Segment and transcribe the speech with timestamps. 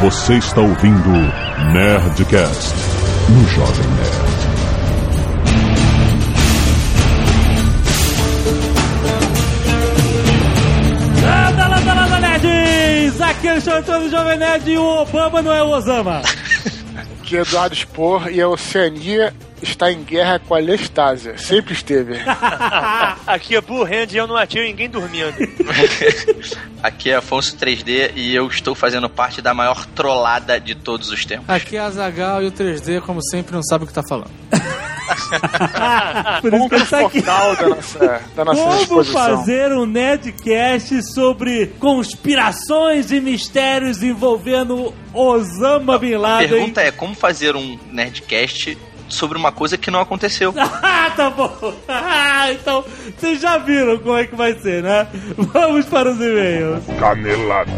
[0.00, 1.10] Você está ouvindo
[1.72, 2.72] Nerdcast
[3.30, 4.28] no Jovem Nerd.
[11.20, 13.20] Landa, landa, landa, nerds!
[13.20, 16.22] Aqui é o Chantando Jovem Nerd e o Obama não é o Osama.
[17.24, 21.36] de Eduardo Spor e a Oceania está em guerra com a Lestásia.
[21.38, 22.14] Sempre esteve.
[23.26, 25.34] Aqui é Blue Hand e eu não atiro ninguém dormindo.
[26.82, 31.24] Aqui é Afonso 3D e eu estou fazendo parte da maior trollada de todos os
[31.24, 31.48] tempos.
[31.48, 34.30] Aqui é a Zagal e o 3D, como sempre, não sabe o que tá falando.
[36.40, 37.22] Por isso que ele tá aqui.
[37.22, 39.14] Portal da nossa, da nossa Como exposição.
[39.38, 46.48] fazer um Nerdcast sobre conspirações e mistérios envolvendo Osama Bin A Laden?
[46.48, 48.76] pergunta é como fazer um Nerdcast
[49.14, 50.54] sobre uma coisa que não aconteceu.
[51.08, 51.74] Ah, tá bom.
[51.88, 52.84] Ah, então,
[53.16, 55.06] vocês já viram como é que vai ser, né?
[55.36, 56.84] Vamos para os e-mails.
[56.98, 57.72] Canelada.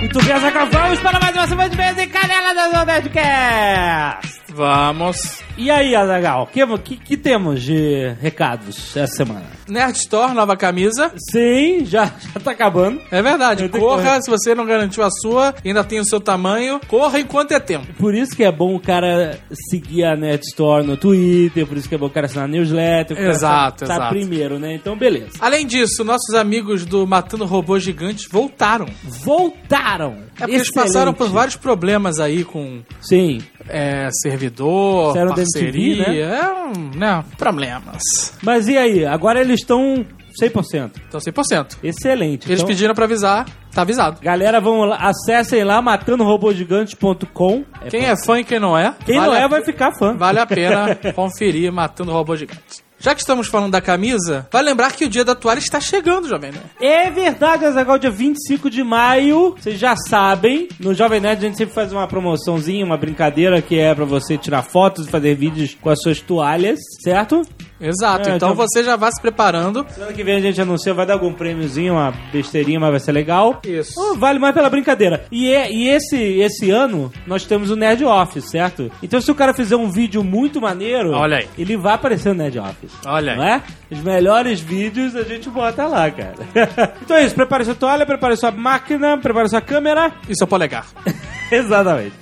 [0.00, 4.47] Muito bem, Zagal, vamos para mais uma semana de e-mails e canela da Nerdcast.
[4.58, 5.38] Vamos.
[5.56, 9.46] E aí, Azagal, o que, que, que temos de recados essa semana?
[9.68, 11.12] Nerd Store, nova camisa.
[11.30, 13.00] Sim, já, já tá acabando.
[13.08, 16.80] É verdade, corra se você não garantiu a sua, ainda tem o seu tamanho.
[16.88, 17.86] Corra enquanto é tempo.
[17.94, 19.38] Por isso que é bom o cara
[19.70, 22.48] seguir a Net Store no Twitter, por isso que é bom o cara assinar a
[22.48, 23.16] newsletter.
[23.16, 24.14] o cara Exato, tá, tá exato.
[24.14, 24.74] primeiro, né?
[24.74, 25.38] Então, beleza.
[25.38, 28.86] Além disso, nossos amigos do Matando Robôs Gigantes voltaram.
[29.04, 30.16] Voltaram!
[30.34, 36.08] É porque eles passaram por vários problemas aí com Sim, é, servidor, parceria.
[36.08, 38.02] MTV, É, um, né, problemas.
[38.42, 39.04] mas e aí?
[39.06, 40.04] Agora eles estão
[40.40, 40.90] 100%.
[41.08, 41.76] Então 100%.
[41.82, 42.46] Excelente.
[42.46, 44.20] Eles então, pediram pra avisar, tá avisado.
[44.20, 47.64] Galera, vão lá, acessem lá matandorobogigantes.com.
[47.90, 50.16] Quem é fã e quem não é, Quem vale não a é vai ficar fã.
[50.16, 52.87] Vale a pena conferir Matando Robôs Gigantes.
[53.00, 56.28] Já que estamos falando da camisa, vale lembrar que o dia da toalha está chegando,
[56.28, 56.60] jovem, né?
[56.80, 61.56] É verdade, Azagal, dia 25 de maio, vocês já sabem, no Jovem Nerd a gente
[61.58, 65.76] sempre faz uma promoçãozinha, uma brincadeira que é pra você tirar fotos e fazer vídeos
[65.80, 67.42] com as suas toalhas, certo?
[67.80, 69.86] Exato, É, então então- você já vai se preparando.
[69.90, 73.12] Semana que vem a gente anuncia, vai dar algum prêmiozinho, uma besteirinha, mas vai ser
[73.12, 73.60] legal.
[73.64, 73.92] Isso.
[73.96, 75.24] Oh, vale mais pela brincadeira.
[75.30, 78.90] E, é- e esse, esse ano nós temos o Nerd Office, certo?
[79.02, 81.48] Então se o cara fizer um vídeo muito maneiro, Olha aí.
[81.56, 82.92] ele vai aparecer no Nerd Office.
[83.06, 83.38] Olha aí.
[83.38, 83.62] Não é?
[83.90, 86.34] Os melhores vídeos a gente bota lá, cara.
[87.02, 90.12] então é isso, prepare sua toalha, prepare sua máquina, prepare sua câmera.
[90.28, 90.86] E seu polegar.
[91.50, 92.12] Exatamente.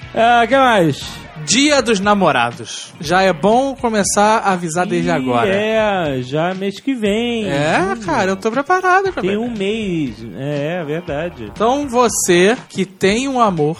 [0.44, 1.25] O que mais?
[1.46, 2.92] Dia dos namorados.
[3.00, 5.48] Já é bom começar a avisar desde Ih, agora.
[5.48, 7.48] É, já mês que vem.
[7.48, 9.30] É, cara, eu tô preparado, jovem.
[9.30, 10.16] Tem um mês.
[10.36, 11.44] É, é verdade.
[11.44, 13.78] Então você que tem um amor,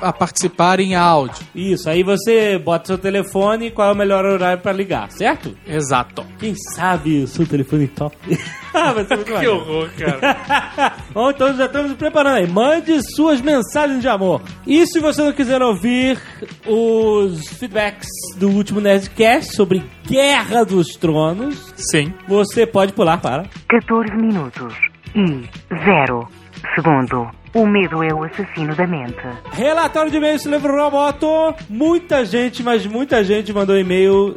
[0.00, 1.44] a participar em áudio.
[1.54, 2.23] isso, aí você
[2.64, 5.56] bota seu telefone e qual é o melhor horário pra ligar, certo?
[5.66, 6.24] Exato.
[6.38, 8.16] Quem sabe o seu telefone top?
[8.74, 9.56] ah, vai ser muito Que maneiro.
[9.56, 10.92] horror, cara.
[11.12, 12.46] Bom, então já estamos preparando aí.
[12.46, 14.42] Mande suas mensagens de amor.
[14.66, 16.18] E se você não quiser ouvir
[16.66, 22.12] os feedbacks do último Nerdcast sobre Guerra dos Tronos, Sim.
[22.28, 23.44] você pode pular para.
[23.68, 24.74] 14 minutos
[25.14, 25.48] e
[25.84, 26.28] 0
[26.74, 27.28] segundo.
[27.54, 29.14] O medo é o assassino da mente.
[29.52, 31.54] Relatório de e-mail, se lembra o Roboto.
[31.68, 34.34] Muita gente, mas muita gente mandou e-mail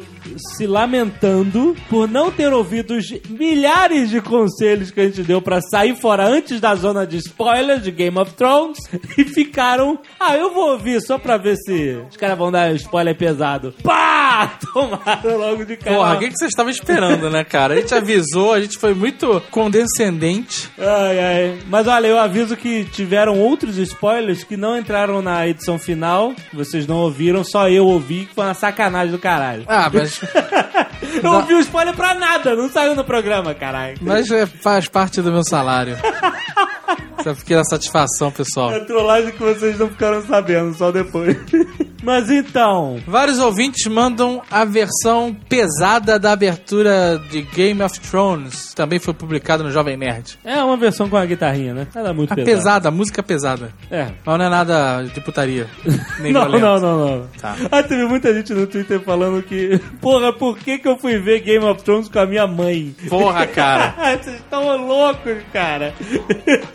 [0.56, 5.60] se lamentando por não ter ouvido os milhares de conselhos que a gente deu pra
[5.60, 8.78] sair fora antes da zona de spoilers de Game of Thrones
[9.16, 13.16] e ficaram, ah, eu vou ouvir só pra ver se os caras vão dar spoiler
[13.16, 13.74] pesado.
[13.82, 14.58] Pá!
[14.72, 15.96] Tomaram logo de cara.
[15.96, 17.74] Porra, o que, que você estava esperando, né, cara?
[17.74, 20.70] A gente avisou, a gente foi muito condescendente.
[20.78, 21.58] Ai, ai.
[21.66, 26.34] Mas olha, eu aviso que tiveram outros spoilers que não entraram na edição final.
[26.52, 29.64] Vocês não ouviram, só eu ouvi, que foi uma sacanagem do caralho.
[29.66, 30.20] Ah, mas,
[31.24, 33.96] eu ouvi o spoiler pra nada, não saiu no programa, caralho.
[34.02, 35.96] mas é, faz parte do meu salário.
[37.24, 38.72] Só fiquei na satisfação, pessoal.
[38.72, 41.36] É trollagem que vocês não ficaram sabendo, só depois.
[42.02, 48.72] Mas então, Vários ouvintes mandam a versão pesada da abertura de Game of Thrones.
[48.74, 50.38] Também foi publicado no Jovem Nerd.
[50.44, 51.86] é uma versão com a guitarrinha, né?
[51.94, 52.56] Ela é muito A pesada.
[52.56, 53.72] pesada, a música pesada.
[53.90, 54.08] É.
[54.24, 55.66] Mas não é nada de putaria.
[56.20, 56.64] Nem Não, violento.
[56.64, 57.26] não, não, não.
[57.40, 57.56] Tá.
[57.70, 61.40] Ah, teve muita gente no Twitter falando que, porra, por que, que eu fui ver
[61.40, 62.94] Game of Thrones com a minha mãe?
[63.08, 63.94] Porra, cara.
[64.22, 65.92] Vocês estão loucos, cara.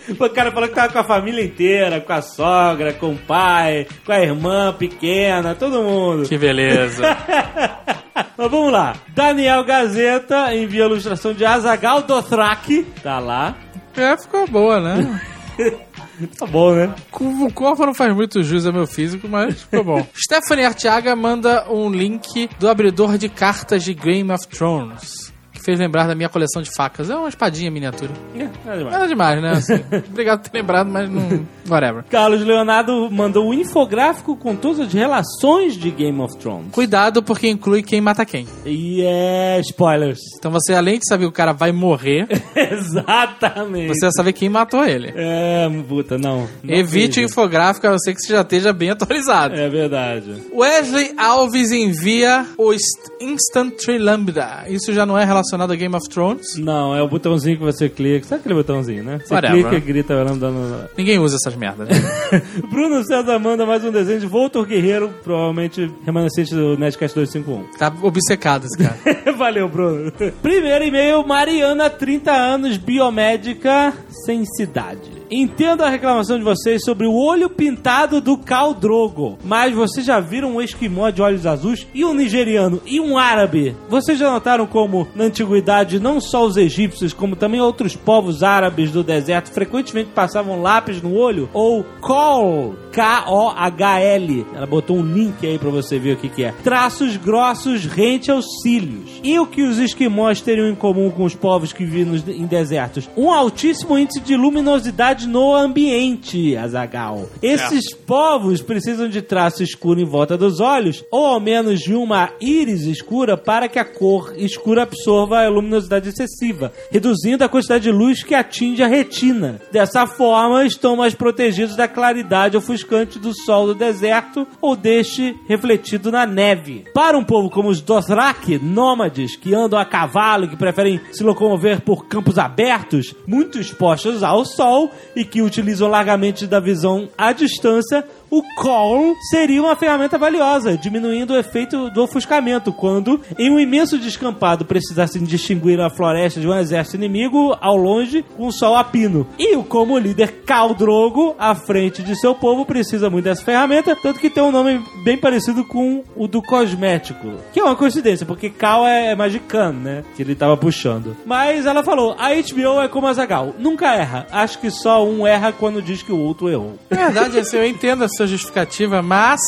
[0.09, 3.88] O cara falou que tava com a família inteira, com a sogra, com o pai,
[4.05, 6.27] com a irmã pequena, todo mundo.
[6.27, 7.03] Que beleza.
[8.38, 8.95] Mas vamos lá.
[9.09, 12.83] Daniel Gazeta envia a ilustração de Azagal Dothraki.
[13.01, 13.55] Tá lá.
[13.95, 15.21] É, ficou boa, né?
[16.38, 16.94] Tá bom, né?
[17.11, 20.07] O corpo não faz muito jus ao meu físico, mas ficou bom.
[20.15, 25.23] Stephanie Artiaga manda um link do abridor de cartas de Game of Thrones.
[25.63, 27.10] Fez lembrar da minha coleção de facas.
[27.10, 28.12] É uma espadinha miniatura.
[28.36, 28.94] É, nada demais.
[28.94, 29.51] Nada demais, né?
[29.51, 31.45] Assim, obrigado por ter lembrado, mas não.
[31.69, 32.04] Whatever.
[32.10, 36.68] Carlos Leonardo mandou um infográfico com todas as relações de Game of Thrones.
[36.71, 38.45] Cuidado, porque inclui quem mata quem.
[38.65, 40.19] E é spoilers.
[40.38, 43.88] Então você, além de saber que o cara vai morrer, Exatamente.
[43.88, 45.13] você vai saber quem matou ele.
[45.15, 46.48] É, puta, não.
[46.63, 47.31] não Evite o veja.
[47.31, 49.56] infográfico, a não ser que você já esteja bem atualizado.
[49.56, 50.36] É verdade.
[50.54, 54.65] Wesley Alves envia o Inst- Instant Tree Lambda.
[54.68, 56.57] Isso já não é relacionado a Game of Thrones?
[56.57, 58.25] Não, é o botãozinho que você clica.
[58.27, 59.19] Sabe aquele botãozinho, né?
[59.23, 59.61] Você Whatever.
[59.61, 60.89] clica e grita andando.
[60.97, 61.88] Ninguém usa essas merdas.
[61.88, 61.95] né?
[62.69, 67.77] Bruno César manda mais um desenho de Voltor Guerreiro, provavelmente remanescente do Nerdcast 251.
[67.77, 68.97] tá obcecado esse cara.
[69.38, 70.11] Valeu, Bruno.
[70.41, 73.94] Primeiro e-mail, Mariana, 30 anos, biomédica,
[74.25, 75.23] sem cidade.
[75.35, 80.19] Entendo a reclamação de vocês sobre o olho pintado do Khal Drogo, mas vocês já
[80.19, 83.75] viram um esquimó de olhos azuis e um nigeriano e um árabe?
[83.89, 88.91] Vocês já notaram como, na antiguidade, não só os egípcios, como também outros povos árabes
[88.91, 91.50] do deserto frequentemente passavam lápis no olho?
[91.51, 94.45] Ou Khol, K-O-H-L.
[94.53, 96.51] Ela botou um link aí pra você ver o que, que é.
[96.63, 99.19] Traços grossos rente aos cílios.
[99.24, 103.09] E o que os esquimós teriam em comum com os povos que vivem em desertos?
[103.18, 107.30] Um altíssimo índice de luminosidade no ambiente, Azagal.
[107.42, 112.31] Esses povos precisam de traço escuro em volta dos olhos, ou ao menos de uma
[112.40, 117.92] íris escura, para que a cor escura absorva a luminosidade excessiva, reduzindo a quantidade de
[117.92, 119.62] luz que atinge a retina.
[119.72, 126.12] Dessa forma, estão mais protegidos da claridade ofuscante do sol do deserto ou deste refletido
[126.12, 126.86] na neve.
[126.94, 131.24] Para um povo como os Dothraki, nômades, que andam a cavalo e que preferem se
[131.24, 137.31] locomover por campos abertos, muito expostos ao sol e que utilizam largamente da visão à
[137.31, 143.59] distância, o Call seria uma ferramenta valiosa, diminuindo o efeito do ofuscamento quando, em um
[143.59, 148.75] imenso descampado, precisassem distinguir a floresta de um exército inimigo ao longe com o sol
[148.75, 149.27] a pino.
[149.38, 154.19] E como líder Khal Drogo, à frente de seu povo, precisa muito dessa ferramenta, tanto
[154.19, 157.33] que tem um nome bem parecido com o do cosmético.
[157.53, 160.03] Que é uma coincidência, porque Khal é, é Magican, né?
[160.15, 161.15] Que ele tava puxando.
[161.24, 164.25] Mas ela falou, a HBO é como a Zagal, nunca erra.
[164.31, 166.79] Acho que só um erra quando diz que o outro errou.
[166.89, 169.40] Na verdade, assim, eu entendo a sua justificativa, mas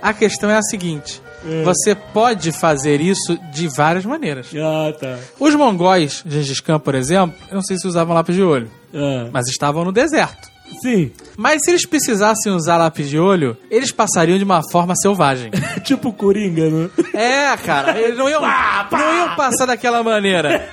[0.00, 1.20] a questão é a seguinte.
[1.64, 4.48] Você pode fazer isso de várias maneiras.
[4.54, 5.18] Ah, tá.
[5.40, 9.28] Os mongóis, Gengis Khan, por exemplo, eu não sei se usavam lápis de olho, Ah.
[9.32, 10.51] mas estavam no deserto.
[10.80, 11.10] Sim.
[11.36, 15.50] Mas se eles precisassem usar lápis de olho, eles passariam de uma forma selvagem.
[15.82, 16.90] tipo Coringa, né?
[17.14, 20.68] É, cara, eles não iam, não iam passar daquela maneira.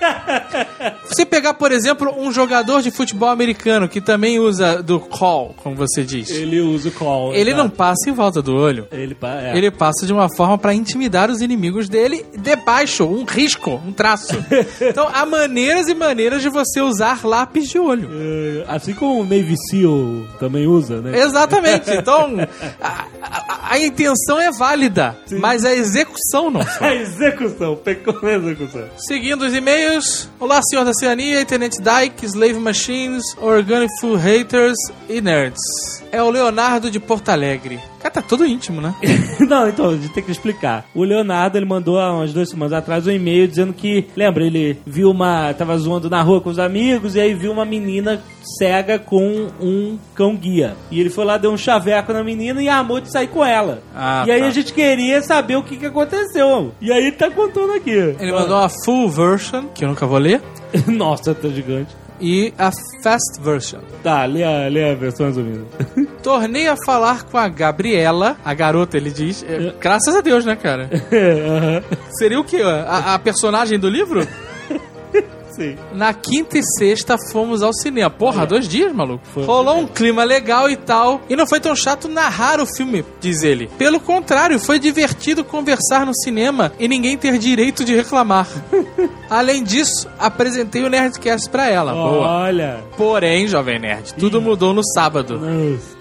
[1.08, 5.76] Você pegar, por exemplo, um jogador de futebol americano que também usa do call, como
[5.76, 6.30] você diz.
[6.30, 7.34] Ele usa o call.
[7.34, 7.76] Ele não exato.
[7.76, 8.88] passa em volta do olho.
[8.92, 9.58] Ele, é.
[9.58, 14.38] Ele passa de uma forma pra intimidar os inimigos dele debaixo, um risco, um traço.
[14.82, 18.10] Então há maneiras e maneiras de você usar lápis de olho.
[18.12, 19.89] É, Assim como o Navy SEAL
[20.40, 21.18] também usa, né?
[21.20, 21.90] Exatamente.
[22.00, 22.36] Então
[22.82, 26.62] a, a- a intenção é válida, mas a execução não.
[26.82, 28.86] A execução, pecou na execução.
[28.98, 34.78] Seguindo os e-mails, olá senhor da Oceania, Internet Dyke, Slave Machines, Organic Food Haters
[35.08, 35.60] e Nerds.
[36.12, 37.80] É o Leonardo de Porto Alegre.
[38.00, 38.96] Cara, tá todo íntimo, né?
[39.48, 40.86] Não, então, a gente tem que explicar.
[40.94, 44.80] O Leonardo, ele mandou há umas duas semanas atrás um e-mail dizendo que, lembra, ele
[44.86, 45.54] viu uma.
[45.54, 48.22] tava zoando na rua com os amigos e aí viu uma menina
[48.58, 50.76] cega com um cão guia.
[50.90, 53.82] E ele foi lá, deu um chaveco na menina e armou de sair com ela.
[53.96, 54.48] Ah, e aí tá.
[54.48, 56.72] a gente queria saber o que, que aconteceu.
[56.82, 57.92] E aí ele tá contando aqui.
[57.92, 60.42] Ele mandou a full version, que eu nunca vou ler,
[60.88, 61.96] Nossa, tá gigante.
[62.20, 62.72] E a
[63.04, 63.80] fast version.
[64.04, 65.66] Tá, lê a, lê a versão resumida.
[66.24, 69.44] Tornei a falar com a Gabriela, a garota, ele diz.
[69.48, 70.90] É, graças a Deus, né, cara?
[71.12, 71.84] Aham.
[72.18, 72.62] Seria o quê?
[72.62, 74.28] A, a personagem do livro?
[75.60, 75.76] Sim.
[75.94, 78.10] Na quinta e sexta fomos ao cinema.
[78.10, 79.26] Porra, dois dias, maluco.
[79.34, 79.44] Foi.
[79.44, 81.22] Rolou um clima legal e tal.
[81.30, 83.70] E não foi tão chato narrar o filme, diz ele.
[83.78, 88.48] Pelo contrário, foi divertido conversar no cinema e ninguém ter direito de reclamar.
[89.30, 91.94] Além disso, apresentei o Nerdcast pra ela.
[91.94, 92.28] Boa.
[92.46, 92.80] Olha.
[92.98, 95.40] Porém, Jovem Nerd, tudo mudou no sábado.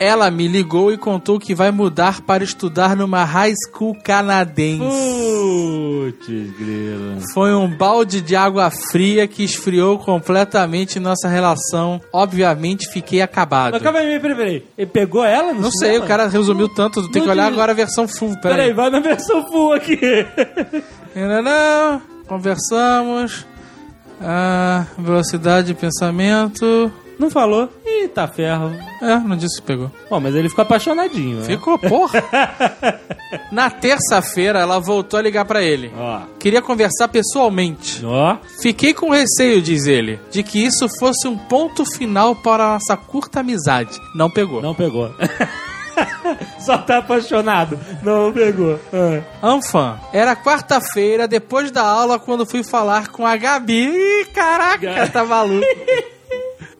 [0.01, 4.83] Ela me ligou e contou que vai mudar para estudar numa high school canadense.
[4.83, 6.27] Putz,
[6.59, 7.19] grilo.
[7.35, 12.01] Foi um balde de água fria que esfriou completamente nossa relação.
[12.13, 13.73] Obviamente, fiquei acabado.
[13.75, 14.65] Mas calma aí, peraí, peraí.
[14.77, 16.05] Ele pegou ela no Não sei, cinema?
[16.05, 18.37] o cara resumiu tanto, tem que olhar agora a versão full.
[18.41, 18.73] Peraí, Peraí.
[18.73, 19.99] vai na versão full aqui.
[21.15, 23.47] Não, não, conversamos.
[24.21, 26.93] Ah, velocidade de pensamento.
[27.19, 27.69] Não falou.
[27.85, 28.73] Ih, tá ferro.
[29.03, 29.91] É, não disse que pegou.
[30.09, 31.45] Bom, mas ele ficou apaixonadinho, né?
[31.45, 32.23] Ficou, porra.
[33.51, 35.93] Na terça-feira, ela voltou a ligar pra ele.
[35.97, 36.21] Ó.
[36.39, 38.05] Queria conversar pessoalmente.
[38.05, 38.37] Ó.
[38.63, 42.97] Fiquei com receio, diz ele, de que isso fosse um ponto final para a nossa
[42.97, 43.99] curta amizade.
[44.15, 44.63] Não pegou.
[44.63, 45.11] Não pegou.
[46.59, 47.79] Só tá apaixonado.
[48.03, 48.79] Não pegou.
[48.93, 49.23] Ah.
[49.43, 53.89] Anfan, era quarta-feira, depois da aula, quando fui falar com a Gabi.
[53.89, 55.67] Ih, caraca, tá maluco.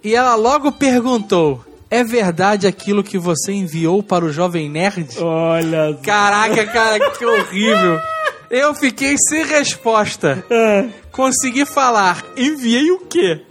[0.03, 5.19] E ela logo perguntou: É verdade aquilo que você enviou para o Jovem Nerd?
[5.21, 5.99] Olha.
[6.03, 8.01] Caraca, cara, que horrível.
[8.51, 10.45] Eu fiquei sem resposta.
[11.13, 13.43] Consegui falar, enviei o quê?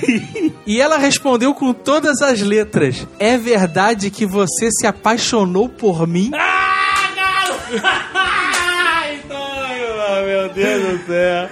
[0.66, 6.30] e ela respondeu com todas as letras: É verdade que você se apaixonou por mim?
[6.34, 6.80] Ai,
[9.28, 11.48] Tonho, meu Deus do céu.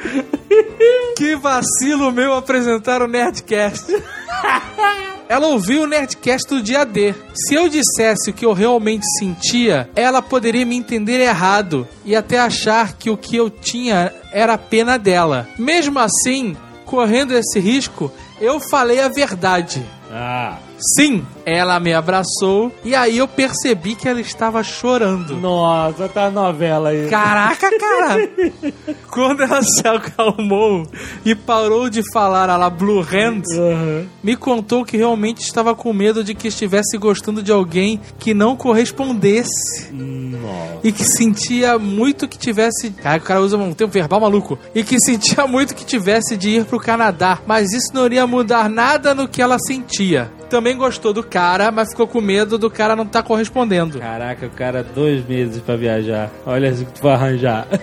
[1.16, 3.92] Que vacilo meu apresentar o Nerdcast.
[5.28, 7.12] Ela ouviu o Nerdcast do dia D.
[7.34, 12.38] Se eu dissesse o que eu realmente sentia, ela poderia me entender errado e até
[12.38, 15.48] achar que o que eu tinha era a pena dela.
[15.58, 19.84] Mesmo assim, correndo esse risco, eu falei a verdade.
[20.12, 20.58] Ah.
[20.78, 25.36] Sim, ela me abraçou e aí eu percebi que ela estava chorando.
[25.36, 27.08] Nossa, tá novela aí.
[27.08, 28.28] Caraca, cara!
[29.10, 30.86] Quando ela se acalmou
[31.24, 34.06] e parou de falar a la Blue Hand, Aham.
[34.22, 38.54] me contou que realmente estava com medo de que estivesse gostando de alguém que não
[38.56, 39.92] correspondesse.
[39.92, 40.80] Nossa.
[40.84, 42.90] E que sentia muito que tivesse.
[42.90, 44.58] Cara, o cara usa um tempo verbal maluco.
[44.74, 47.38] E que sentia muito que tivesse de ir pro Canadá.
[47.46, 50.30] Mas isso não iria mudar nada no que ela sentia.
[50.48, 53.98] Também gostou do cara, mas ficou com medo do cara não estar correspondendo.
[53.98, 56.30] Caraca, o cara dois meses pra viajar.
[56.44, 57.66] Olha o que tu vai arranjar.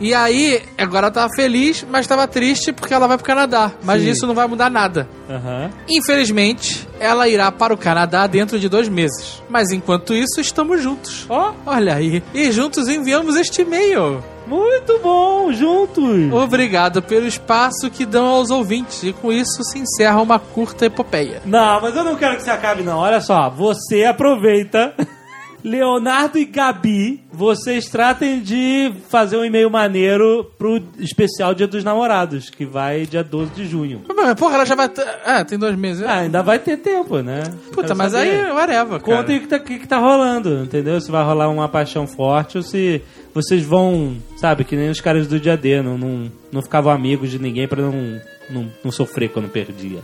[0.00, 3.72] E aí, agora ela tava feliz, mas tava triste porque ela vai pro Canadá.
[3.82, 4.10] Mas Sim.
[4.10, 5.08] isso não vai mudar nada.
[5.28, 5.70] Aham.
[5.88, 9.42] Infelizmente, ela irá para o Canadá dentro de dois meses.
[9.48, 11.26] Mas enquanto isso, estamos juntos.
[11.28, 12.22] Ó, Olha aí.
[12.32, 14.22] E juntos enviamos este e-mail.
[14.48, 16.32] Muito bom, juntos.
[16.32, 19.02] Obrigado pelo espaço que dão aos ouvintes.
[19.02, 21.42] E com isso se encerra uma curta epopeia.
[21.44, 22.98] Não, mas eu não quero que você acabe, não.
[22.98, 24.94] Olha só, você aproveita.
[25.64, 32.48] Leonardo e Gabi, vocês tratem de fazer um e-mail maneiro pro especial Dia dos Namorados,
[32.50, 34.02] que vai dia 12 de junho.
[34.14, 34.90] Mas, Porra, ela já vai.
[35.24, 36.02] Ah, tem dois meses.
[36.04, 37.42] Ah, ainda vai ter tempo, né?
[37.72, 38.46] Puta, Quero mas saber.
[38.46, 39.00] aí, whatever.
[39.00, 39.18] cara.
[39.18, 41.00] Contem o que, tá, o que que tá rolando, entendeu?
[41.00, 43.02] Se vai rolar uma paixão forte ou se
[43.34, 47.30] vocês vão, sabe, que nem os caras do dia D, não, não, não ficavam amigos
[47.30, 49.98] de ninguém pra não, não, não sofrer quando perdia.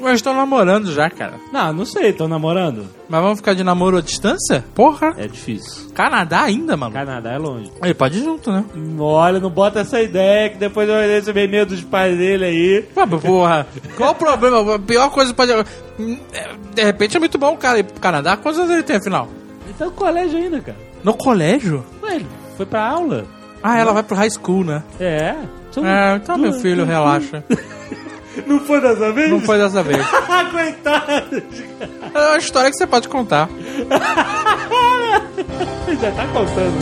[0.00, 1.34] Mas estão namorando já, cara.
[1.52, 2.86] Não, não sei, estão namorando?
[3.08, 4.64] Mas vamos ficar de namoro à distância?
[4.74, 5.14] Porra.
[5.16, 5.90] É difícil.
[5.94, 6.92] Canadá ainda, mano.
[6.92, 7.70] Canadá é longe.
[7.80, 8.64] Aí pode ir junto, né?
[8.98, 12.82] Olha, não bota essa ideia que depois eu vou receber e-mail dos pais dele aí.
[12.94, 13.66] Pô, Porra,
[13.96, 14.74] qual o problema?
[14.74, 15.52] A pior coisa pode.
[16.74, 18.36] De repente é muito bom o cara ir pro Canadá.
[18.36, 19.28] Quantos anos ele tem, afinal?
[19.64, 20.78] Ele tá no colégio ainda, cara.
[21.02, 21.84] No colégio?
[22.02, 23.24] Ué, ele foi pra aula.
[23.62, 24.82] Ah, ela vai pro high school, né?
[25.00, 25.34] É.
[25.70, 27.42] São É, então meu filho, relaxa.
[28.46, 29.30] Não foi dessa vez?
[29.30, 30.04] Não foi dessa vez.
[30.28, 31.42] Ah, coitado.
[32.14, 33.48] É uma história que você pode contar.
[36.00, 36.74] Já tá contando.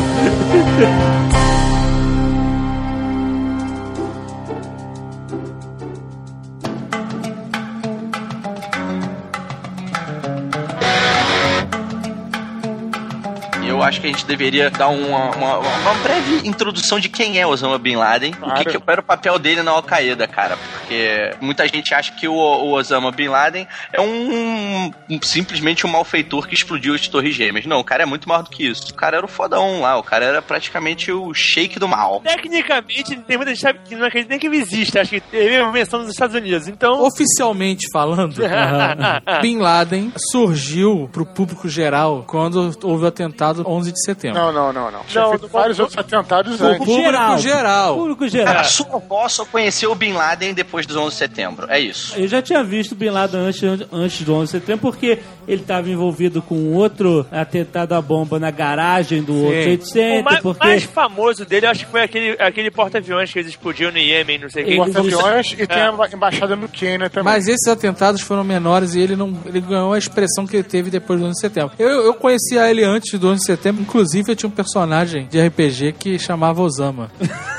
[13.66, 17.46] Eu acho que a gente deveria dar uma, uma, uma breve introdução de quem é
[17.46, 18.70] Osama Bin Laden, o que, Claro.
[18.70, 20.58] que era o papel dele na Al-Qaeda, cara.
[20.92, 25.90] Porque muita gente acha que o, o Osama Bin Laden é um, um- simplesmente um
[25.90, 27.64] malfeitor que explodiu as torres gêmeas.
[27.66, 28.90] Não, o cara é muito maior do que isso.
[28.90, 32.20] O cara era o fodão lá, o cara era praticamente o shake do mal.
[32.20, 34.98] Tecnicamente, tem muita gente que não acredita nem que ele existe.
[34.98, 36.68] Acho que teve uma menção nos Estados Unidos.
[36.68, 37.02] Então.
[37.02, 38.34] Oficialmente falando,
[39.40, 44.38] Bin Laden surgiu pro público geral quando houve o atentado 11 de setembro.
[44.40, 45.00] Não, não, não, não.
[45.08, 46.78] Já Não, vários outros atentados antes.
[46.78, 47.94] público geral.
[47.96, 48.64] Público A geral.
[48.64, 51.66] sua avó só conheceu o Bin Laden depois depois do 11 de setembro.
[51.68, 52.18] É isso.
[52.18, 53.62] Eu já tinha visto Bin Laden antes,
[53.92, 58.50] antes do 11 de setembro, porque ele estava envolvido com outro atentado à bomba na
[58.50, 60.66] garagem do World Trade O Center, mais, porque...
[60.66, 64.38] mais famoso dele, eu acho que foi aquele, aquele porta-aviões que eles explodiram no Iêmen,
[64.38, 64.76] não sei o que.
[64.76, 67.32] Porta-aviões e tem a embaixada no Quênia também.
[67.32, 70.90] Mas esses atentados foram menores e ele não ele ganhou a expressão que ele teve
[70.90, 71.72] depois do 11 de setembro.
[71.78, 75.40] Eu, eu conhecia ele antes do 11 de setembro, inclusive eu tinha um personagem de
[75.40, 77.10] RPG que chamava Osama.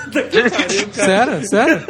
[0.94, 1.48] sério?
[1.48, 1.84] Sério?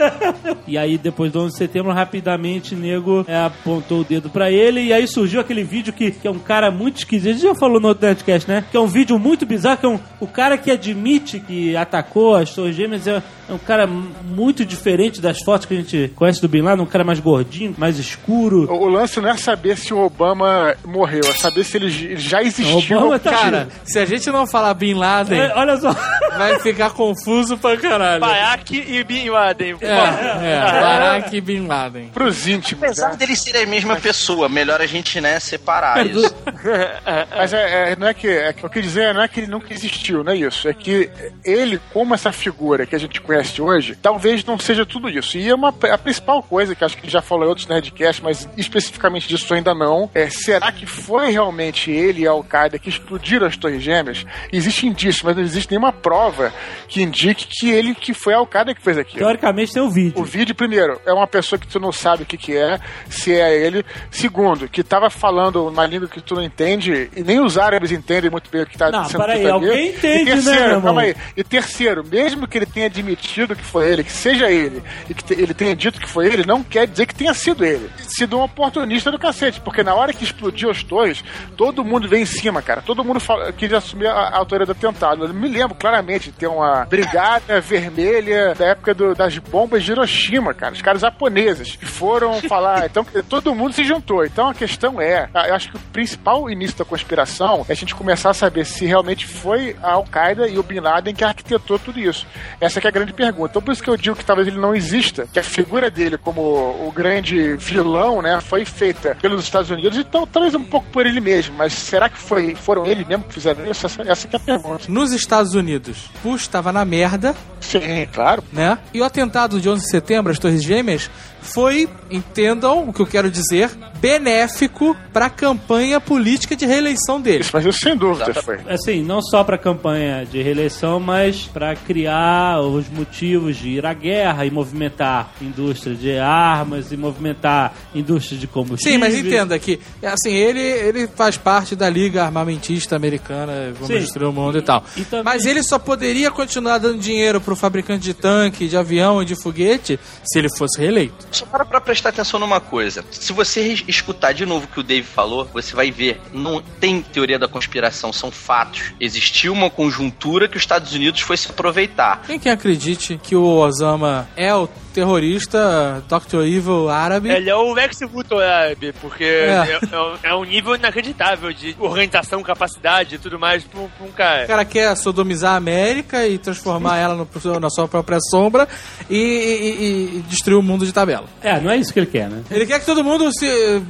[0.68, 4.82] E aí, depois do 11 de setembro, rapidamente, nego é, apontou o dedo pra ele.
[4.82, 7.30] E aí surgiu aquele vídeo que, que é um cara muito esquisito.
[7.30, 8.64] A gente já falou no outro Nerdcast, né?
[8.70, 9.78] Que é um vídeo muito bizarro.
[9.78, 13.58] Que é um, o cara que admite que atacou as Torres Gêmeas é, é um
[13.58, 16.84] cara muito diferente das fotos que a gente conhece do Bin Laden.
[16.84, 18.72] Um cara mais gordinho, mais escuro.
[18.72, 22.44] O o lance não é saber se o Obama morreu, é saber se ele já
[22.44, 22.98] existiu.
[22.98, 25.96] Obama tá- Cara, se a gente não falar Bin Laden, É, olha só.
[26.38, 28.20] vai ficar confuso pra caralho.
[28.20, 29.76] Barack e Bin Laden.
[29.82, 30.58] É, é,
[31.04, 32.10] Barack Bin Laden.
[32.10, 33.18] Pros íntimos, Apesar né?
[33.18, 36.34] deles serem a mesma pessoa, melhor a gente, né, separar isso.
[37.36, 38.28] Mas é, é- não é que.
[38.28, 40.68] É, que eu quis dizer, não é que ele nunca existiu, não é isso.
[40.68, 41.10] É que
[41.44, 45.38] ele, como essa figura que a gente conhece hoje, talvez não seja tudo isso.
[45.38, 48.48] E é uma, a principal coisa, que acho que já falou em outros Nerdcasts, mas
[48.58, 53.48] especificamente disso ainda não, é será que foi realmente ele e a Al-Qaeda que explodiram
[53.48, 54.26] as Torres Gêmeas?
[54.52, 56.54] Existe indício, mas não existe nenhuma prova
[56.88, 59.20] que indique que ele que foi a Al-Qaeda que fez aquilo.
[59.20, 60.20] Teoricamente tem o vídeo.
[60.22, 63.34] O vídeo, primeiro, é uma pessoa que tu não sabe o que, que é, se
[63.34, 63.86] é ele.
[64.12, 68.30] Segundo, que tava falando uma língua que tu não entende, e nem os árabes entendem
[68.30, 70.82] muito bem o que tá Não, sendo peraí, alguém entende, e terceiro, né, meu irmão?
[70.84, 71.16] calma aí.
[71.38, 75.34] E terceiro, mesmo que ele tenha admitido que foi ele, que seja ele, e que
[75.34, 77.90] ele tenha dito que foi ele, não quer dizer que tenha sido ele.
[78.00, 81.24] Sido um oportunista do cacete, porque na hora que explodiu as torres,
[81.58, 82.82] todo mundo veio em cima, cara.
[82.82, 85.26] Todo mundo fala, queria assumir a, a autoria do atentado.
[85.26, 89.92] Eu me lembro claramente de ter uma brigada vermelha da época do- das bombas de
[89.92, 90.74] Hiroshima, cara.
[90.74, 92.84] Os caras japoneses que foram falar.
[92.94, 94.26] Então, todo mundo se juntou.
[94.26, 97.96] Então a questão é, eu acho que o principal início da conspiração é a gente
[97.96, 102.00] começar a saber se realmente foi a Al-Qaeda e o Bin Laden que arquitetou tudo
[102.00, 102.28] isso.
[102.60, 103.52] Essa que é a grande pergunta.
[103.52, 106.18] Então por isso que eu digo que talvez ele não exista, que a figura dele
[106.18, 111.06] como o grande vilão, né, foi feita pelos Estados Unidos, então talvez um pouco por
[111.06, 113.86] ele mesmo, mas será que foi, foram eles mesmo que fizeram isso?
[113.86, 114.84] Essa, essa é a pergunta.
[114.88, 118.44] Nos Estados Unidos, Bush estava na merda, Sim, claro.
[118.52, 118.78] né?
[118.94, 121.10] E o atentado de 11 de setembro, as Torres Gêmeas, gêmeas
[121.44, 127.42] foi, entendam o que eu quero dizer, benéfico para a campanha política de reeleição dele.
[127.42, 128.60] Isso, mas isso sem dúvida foi.
[128.68, 133.94] Assim, não só pra campanha de reeleição, mas pra criar os motivos de ir à
[133.94, 138.94] guerra e movimentar indústria de armas e movimentar indústria de combustível.
[138.94, 144.00] Sim, mas entenda que, assim, ele, ele faz parte da Liga Armamentista Americana, vamos Sim.
[144.00, 144.84] destruir o mundo e, tal.
[144.98, 149.22] e também- Mas ele só poderia continuar dando dinheiro pro fabricante de tanque, de avião
[149.22, 151.14] e de foguete se ele fosse reeleito.
[151.34, 153.04] Só para pra prestar atenção numa coisa.
[153.12, 156.22] Se você es- escutar de novo o que o Dave falou, você vai ver.
[156.32, 158.94] Não tem teoria da conspiração, são fatos.
[159.00, 162.22] Existiu uma conjuntura que os Estados Unidos foi se aproveitar.
[162.26, 166.42] Quem que acredite que o Osama é o terrorista Dr.
[166.44, 167.30] Evil árabe?
[167.30, 169.48] Ele é o Lex Luthor árabe, porque É.
[169.50, 169.80] é.
[170.26, 174.10] é- é um nível inacreditável de organização, capacidade e tudo mais pra um, pra um
[174.10, 174.46] O cara.
[174.46, 178.68] cara quer sodomizar a América e transformar ela no- na sua própria sombra
[179.10, 181.26] e, e- e destruir o mundo de tabela.
[181.42, 182.44] É, não é isso que ele quer, né?
[182.52, 183.48] Ele quer que todo mundo se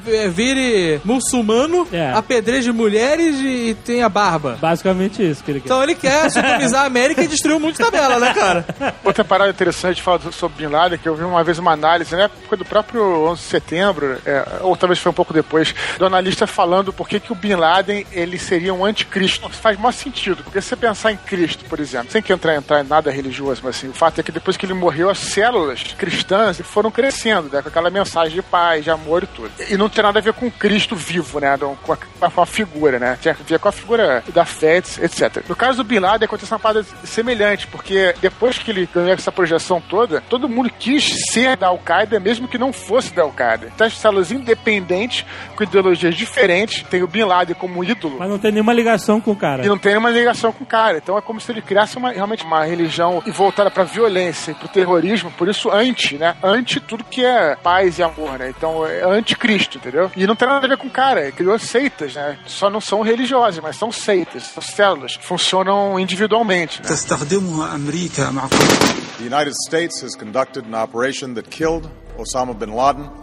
[0.08, 2.12] eh, vire muçulmano, É.
[2.14, 4.58] apedreje mulheres e tenha barba.
[4.62, 5.66] Basicamente isso que ele quer.
[5.66, 8.66] Então ele quer sodomizar a América e destruir o mundo de tabela, né, cara?
[9.04, 12.24] Outra parada interessante do- sobre Bin Laden, que eu vi uma vez uma análise, na
[12.24, 16.48] época do próprio 11 de setembro, é, ou talvez foi um pouco depois, do analista
[16.48, 19.50] falando por que, que o Bin Laden ele seria um anticristo.
[19.50, 22.84] Faz maior sentido, porque se você pensar em Cristo, por exemplo, sem que entrar, entrar
[22.84, 25.84] em nada religioso, mas assim, o fato é que depois que ele morreu, as células
[25.98, 29.52] cristãs foram crescendo, né, com aquela mensagem de paz, de amor e tudo.
[29.70, 33.00] E não tem nada a ver com Cristo vivo, né, com, a, com a figura,
[33.00, 35.44] né, tinha a ver com a figura da fé, etc.
[35.48, 39.32] No caso do Bin Laden, aconteceu uma parada semelhante, porque depois que ele ganhou essa
[39.32, 43.72] projeção toda, todo mundo quis ser da Al-Qaeda, mesmo que não fosse da Al-Qaeda.
[43.74, 48.38] Então, as células independentes, com ideologias diferentes, tem o Bin Laden como ídolo, Mas não
[48.38, 49.66] tem nenhuma ligação com o cara.
[49.66, 50.98] e não tem nenhuma ligação com o cara.
[50.98, 54.68] Então é como se ele criasse uma, realmente uma religião voltada pra violência e pro
[54.68, 56.36] terrorismo, por isso anti, né?
[56.44, 58.50] Anti tudo que é paz e amor, né?
[58.50, 60.12] Então é anticristo, entendeu?
[60.18, 62.38] E não tem nada a ver com o cara, ele criou seitas, né?
[62.46, 66.90] Só não são religiosas, mas são seitas, são células, que funcionam individualmente, né?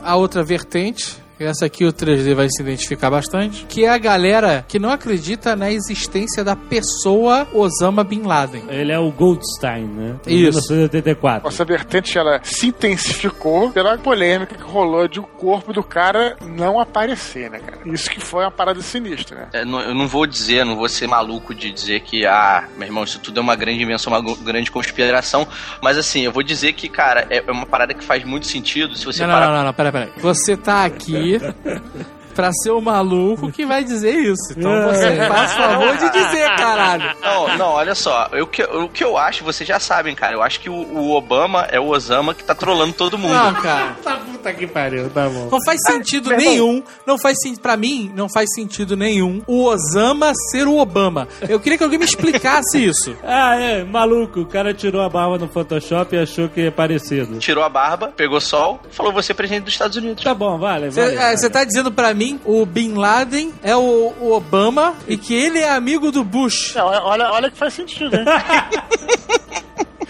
[0.03, 4.65] A outra vertente essa aqui o 3D vai se identificar bastante, que é a galera
[4.69, 8.63] que não acredita na existência da pessoa Osama Bin Laden.
[8.69, 10.17] Ele é o Goldstein, né?
[10.27, 10.73] Isso.
[10.73, 11.49] 1984.
[11.49, 16.79] Essa vertente ela se intensificou pela polêmica que rolou de o corpo do cara não
[16.79, 17.79] aparecer, né, cara?
[17.87, 19.47] Isso que foi uma parada sinistra, né?
[19.53, 22.87] É, não- eu não vou dizer, não vou ser maluco de dizer que, ah, meu
[22.87, 25.47] irmão, isso tudo é uma grande invenção, uma grande conspiração.
[25.83, 28.95] Mas assim, eu vou dizer que, cara, é é uma parada que faz muito sentido
[28.95, 29.47] se você Não, não, parar.
[29.49, 30.11] não, não, não, pera, pera.
[30.19, 32.11] Você tá aqui aqui.
[32.35, 34.53] pra ser o maluco que vai dizer isso.
[34.57, 37.17] Então você faz favor de dizer, caralho.
[37.21, 38.29] Não, não, olha só.
[38.33, 40.35] Eu, que- o que eu acho, vocês já sabem, cara.
[40.35, 43.35] Eu acho que o, o Obama é o Osama que tá trolando todo mundo.
[43.35, 43.97] Não, cara.
[44.03, 45.49] Tá puta que pariu, tá bom.
[45.51, 50.33] Não faz sentido nenhum, não faz sentido, pra mim, não faz sentido nenhum o Osama
[50.51, 51.29] ser o Obama.
[51.49, 53.15] Eu queria que alguém me explicasse isso.
[53.23, 54.41] Ah, é, maluco.
[54.41, 57.39] O cara tirou a barba no Photoshop e achou que é parecido.
[57.39, 60.25] Tirou a barba, pegou sol, falou você é presidente dos Estados Unidos.
[60.25, 61.17] Tá bom, vale, vale.
[61.17, 61.37] vale.
[61.37, 65.59] Você tá dizendo pra mim o Bin Laden é o, o Obama e que ele
[65.59, 66.75] é amigo do Bush.
[66.75, 68.25] Não, olha, olha que faz sentido, hein?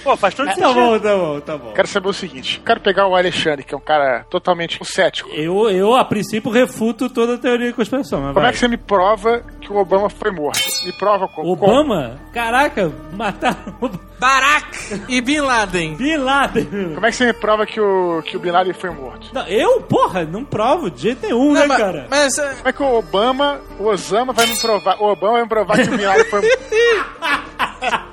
[0.02, 0.74] Pô, faz todo Tá sentido.
[0.74, 1.72] bom, tá bom, tá bom.
[1.72, 5.28] Quero saber o seguinte: quero pegar o Alexandre, que é um cara totalmente cético.
[5.30, 8.20] Eu, eu, a princípio, refuto toda a teoria de conspiração.
[8.20, 8.50] Mas Como vai.
[8.50, 10.58] é que você me prova que o Obama foi morto?
[10.84, 11.50] Me prova como?
[11.52, 12.18] Obama?
[12.32, 15.94] Caraca, mataram o Barack e Bin Laden.
[15.96, 16.94] Bin Laden.
[16.94, 19.28] Como é que você me prova que o, que o Bin Laden foi morto?
[19.32, 22.06] Não, eu, porra, não provo de jeito nenhum, Não, né, mas, cara?
[22.10, 24.96] mas, é, Como é que o Obama, o Osama vai me provar?
[25.00, 26.58] O Obama vai me provar que o Bin Laden foi morto.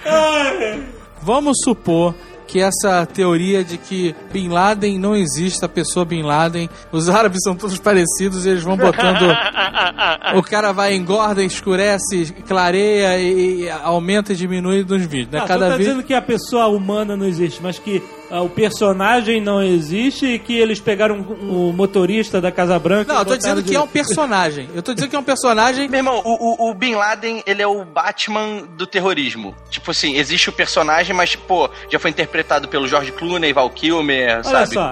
[1.22, 2.14] vamos supor
[2.50, 7.38] que essa teoria de que Bin Laden não existe, a pessoa Bin Laden, os árabes
[7.44, 9.22] são todos parecidos, eles vão botando.
[10.34, 15.30] o cara vai, engorda, escurece, clareia e, e aumenta e diminui nos vídeos.
[15.30, 15.38] Né?
[15.38, 15.86] Ah, tu Cada tá vez.
[15.86, 20.56] dizendo que a pessoa humana não existe, mas que o personagem não existe e que
[20.56, 23.12] eles pegaram o motorista da Casa Branca.
[23.12, 24.68] Não, eu tô dizendo que de- é um personagem.
[24.74, 25.88] Eu tô dizendo que é um personagem.
[25.88, 29.54] Meu irmão, o, o, o Bin Laden, ele é o Batman do terrorismo.
[29.70, 34.44] Tipo assim, existe o personagem, mas, pô, já foi interpretado pelo George Clooney, Val Kilmer,
[34.44, 34.74] sabe?
[34.74, 34.90] só.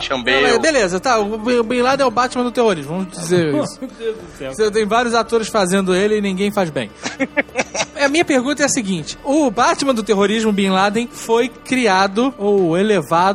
[0.58, 1.18] Beleza, tá.
[1.18, 3.78] O Bin Bin Laden é o Batman do terrorismo, vamos dizer isso.
[3.80, 4.52] Meu Deus do céu.
[4.54, 6.90] Você tem vários atores fazendo ele e ninguém faz bem.
[8.00, 12.76] a minha pergunta é a seguinte: o Batman do terrorismo, Bin Laden, foi criado ou
[12.76, 13.27] elevado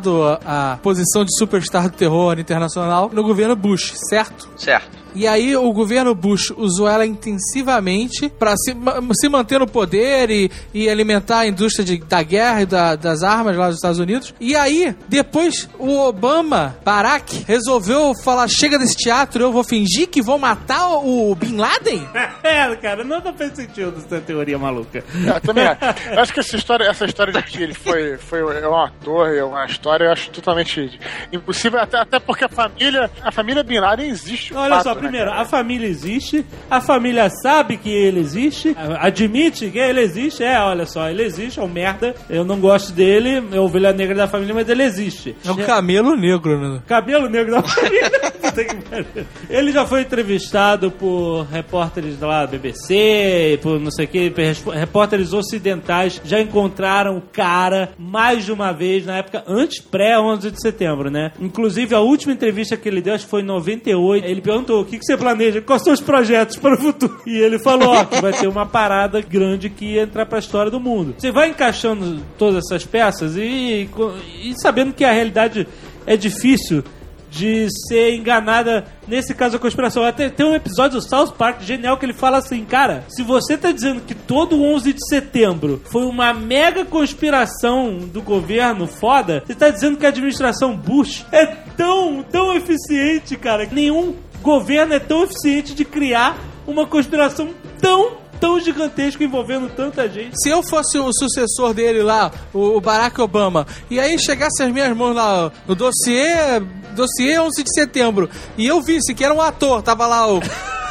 [0.45, 4.49] à posição de superstar do terror internacional no governo Bush, certo?
[4.55, 5.02] Certo.
[5.15, 8.75] E aí o governo Bush usou ela intensivamente para se,
[9.19, 13.23] se manter no poder e, e alimentar a indústria de- da guerra e da- das
[13.23, 14.33] armas lá dos Estados Unidos.
[14.39, 20.21] E aí, depois, o Obama, Barack, resolveu falar: chega desse teatro, eu vou fingir que
[20.21, 22.07] vou matar o Bin Laden?
[22.43, 25.03] É, cara, não, fez sentido essa teoria maluca.
[25.25, 25.79] Eu também acho.
[26.11, 29.33] Eu acho que essa história, essa história de que ele foi, foi é um ator,
[29.33, 30.99] é uma história, eu acho totalmente
[31.31, 34.53] impossível, até, até porque a família, a família Bin Laden existe.
[34.53, 39.77] Olha fato, só, primeiro, a família existe, a família sabe que ele existe, admite que
[39.77, 43.59] ele existe, é, olha só, ele existe, é um merda, eu não gosto dele, é
[43.59, 45.35] ovelha negra da família, mas ele existe.
[45.45, 46.81] É um camelo negro, né?
[46.87, 48.11] Cabelo negro da família.
[49.49, 54.33] Ele já foi entrevistado por repórteres lá da BBC, por não sei o que,
[54.73, 60.61] repórteres ocidentais já encontraram o cara mais de uma vez na época antes pré-11 de
[60.61, 61.31] setembro, né?
[61.39, 64.85] Inclusive a última entrevista que ele deu, acho que foi em 98, ele perguntou o
[64.93, 67.21] que, que você planeja, quais são os projetos para o futuro?
[67.25, 70.69] E ele falou, ó, que vai ter uma parada grande que ia entrar pra história
[70.69, 71.15] do mundo.
[71.17, 73.89] Você vai encaixando todas essas peças e,
[74.41, 75.67] e sabendo que a realidade
[76.05, 76.83] é difícil
[77.31, 80.03] de ser enganada, nesse caso a conspiração.
[80.03, 83.57] Até tem um episódio do South Park genial que ele fala assim, cara, se você
[83.57, 89.55] tá dizendo que todo 11 de setembro foi uma mega conspiração do governo foda, você
[89.55, 94.99] tá dizendo que a administração Bush é tão, tão eficiente, cara, que nenhum governo é
[94.99, 97.49] tão eficiente de criar uma conspiração
[97.81, 100.33] tão tão gigantesca envolvendo tanta gente.
[100.35, 104.93] Se eu fosse o sucessor dele lá, o Barack Obama, e aí chegasse as minhas
[104.97, 106.59] mãos lá, no dossiê,
[106.93, 110.41] dossiê 11 de setembro, e eu visse que era um ator, tava lá o.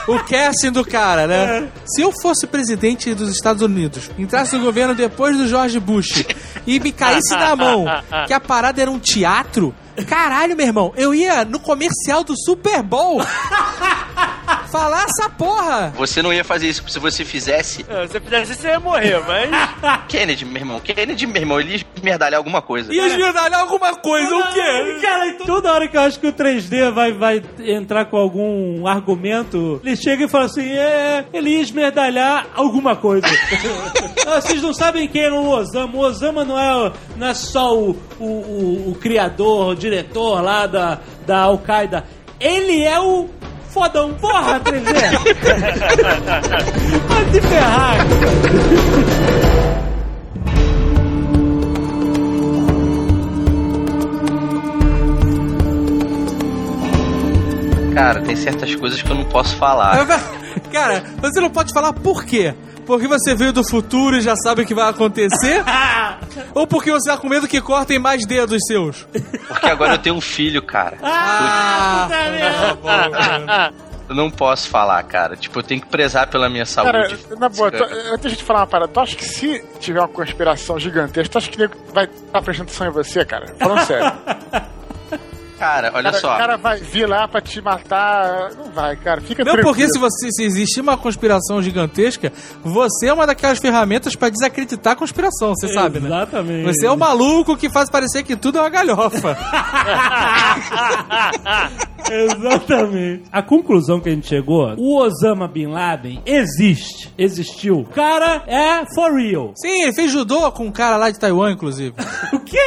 [0.09, 1.71] O casting do cara, né?
[1.87, 6.27] Se eu fosse presidente dos Estados Unidos, entrasse no governo depois do George Bush
[6.67, 7.85] e me caísse na mão
[8.27, 9.73] que a parada era um teatro,
[10.09, 13.21] caralho, meu irmão, eu ia no comercial do Super Bowl
[14.71, 15.93] falar essa porra.
[15.97, 17.85] Você não ia fazer isso se você fizesse.
[17.89, 19.51] É, Se você fizesse isso, você ia morrer, mas.
[20.09, 20.81] Kennedy, meu irmão.
[20.81, 22.93] Kennedy, meu irmão, ele ia esmerdalhar alguma coisa.
[22.95, 24.99] Ia esmirdalhar alguma coisa, o quê?
[25.03, 29.81] Cara, toda hora que eu acho que o 3D vai, vai entrar com algum argumento,
[29.85, 33.27] ele chega e fala assim: é, ele ia esmerdalhar alguma coisa.
[34.25, 35.95] Vocês não sabem quem é o Osama.
[35.97, 40.99] O Osama não é, não é só o, o, o- o criador, diretor lá da,
[41.27, 42.05] da Al-Qaeda.
[42.39, 43.29] ele é o
[43.69, 44.15] fodão.
[44.15, 44.93] Porra, 3D!
[47.09, 47.97] Vai se ferrar!
[57.95, 60.07] Cara, tem certas coisas que eu não posso falar.
[60.73, 62.55] Cara, você não pode falar por quê?
[62.87, 65.63] Porque você veio do futuro e já sabe o que vai acontecer?
[66.55, 69.07] Ou porque você tá com medo que cortem mais dedos seus?
[69.49, 70.99] Porque agora eu tenho um filho, cara.
[71.03, 72.09] Ah,
[74.09, 75.37] Eu não posso falar, cara.
[75.37, 77.27] Tipo, eu tenho que prezar pela minha Cara, saúde.
[77.39, 80.01] na boa, tu, antes de a gente falar uma parada, tu acha que se tiver
[80.01, 83.47] uma conspiração gigantesca, tu acha que nego vai estar prestando atenção em você, cara?
[83.59, 84.13] Falando sério.
[85.63, 86.35] Cara, olha cara, só.
[86.35, 88.51] O cara vai vir lá pra te matar.
[88.57, 89.21] Não vai, cara.
[89.21, 89.73] Fica Não, tranquilo.
[89.77, 92.33] porque se, você, se existir uma conspiração gigantesca,
[92.65, 96.09] você é uma daquelas ferramentas pra desacreditar a conspiração, você sabe, né?
[96.09, 96.65] Exatamente.
[96.65, 99.39] Você é o maluco que faz parecer que tudo é uma galhofa.
[102.11, 103.23] Exatamente.
[103.31, 107.13] A conclusão que a gente chegou, o Osama Bin Laden existe.
[107.17, 107.81] Existiu.
[107.81, 109.53] O cara é for real.
[109.55, 111.95] Sim, ele fez judô com um cara lá de Taiwan, inclusive.
[112.33, 112.59] O quê?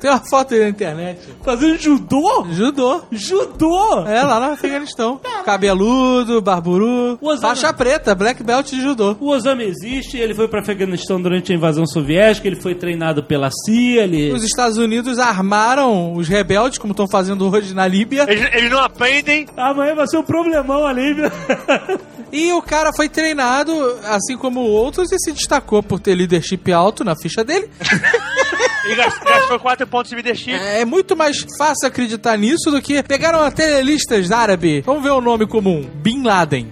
[0.00, 1.20] Tem uma foto aí na internet.
[1.42, 2.29] Fazendo judô?
[2.52, 3.02] Judô.
[3.12, 4.04] Judô?
[4.06, 5.20] É, lá no Afeganistão.
[5.44, 9.16] Cabeludo, barburu, Osama- faixa preta, black belt de judô.
[9.20, 13.50] O Osama existe, ele foi para Afeganistão durante a invasão soviética, ele foi treinado pela
[13.50, 14.32] CIA, ele...
[14.32, 18.24] Os Estados Unidos armaram os rebeldes, como estão fazendo hoje na Líbia.
[18.28, 19.46] Eles, eles não aprendem.
[19.56, 21.30] Amanhã vai ser um problemão ali, viu?
[22.32, 23.72] E o cara foi treinado,
[24.04, 27.68] assim como outros, e se destacou por ter leadership alto na ficha dele.
[28.86, 30.52] E gastou, gastou 4 pontos de leadership.
[30.52, 34.80] É muito mais fácil acreditar nisso do que pegaram até listas árabe.
[34.82, 36.70] Vamos ver o nome comum: Bin Laden.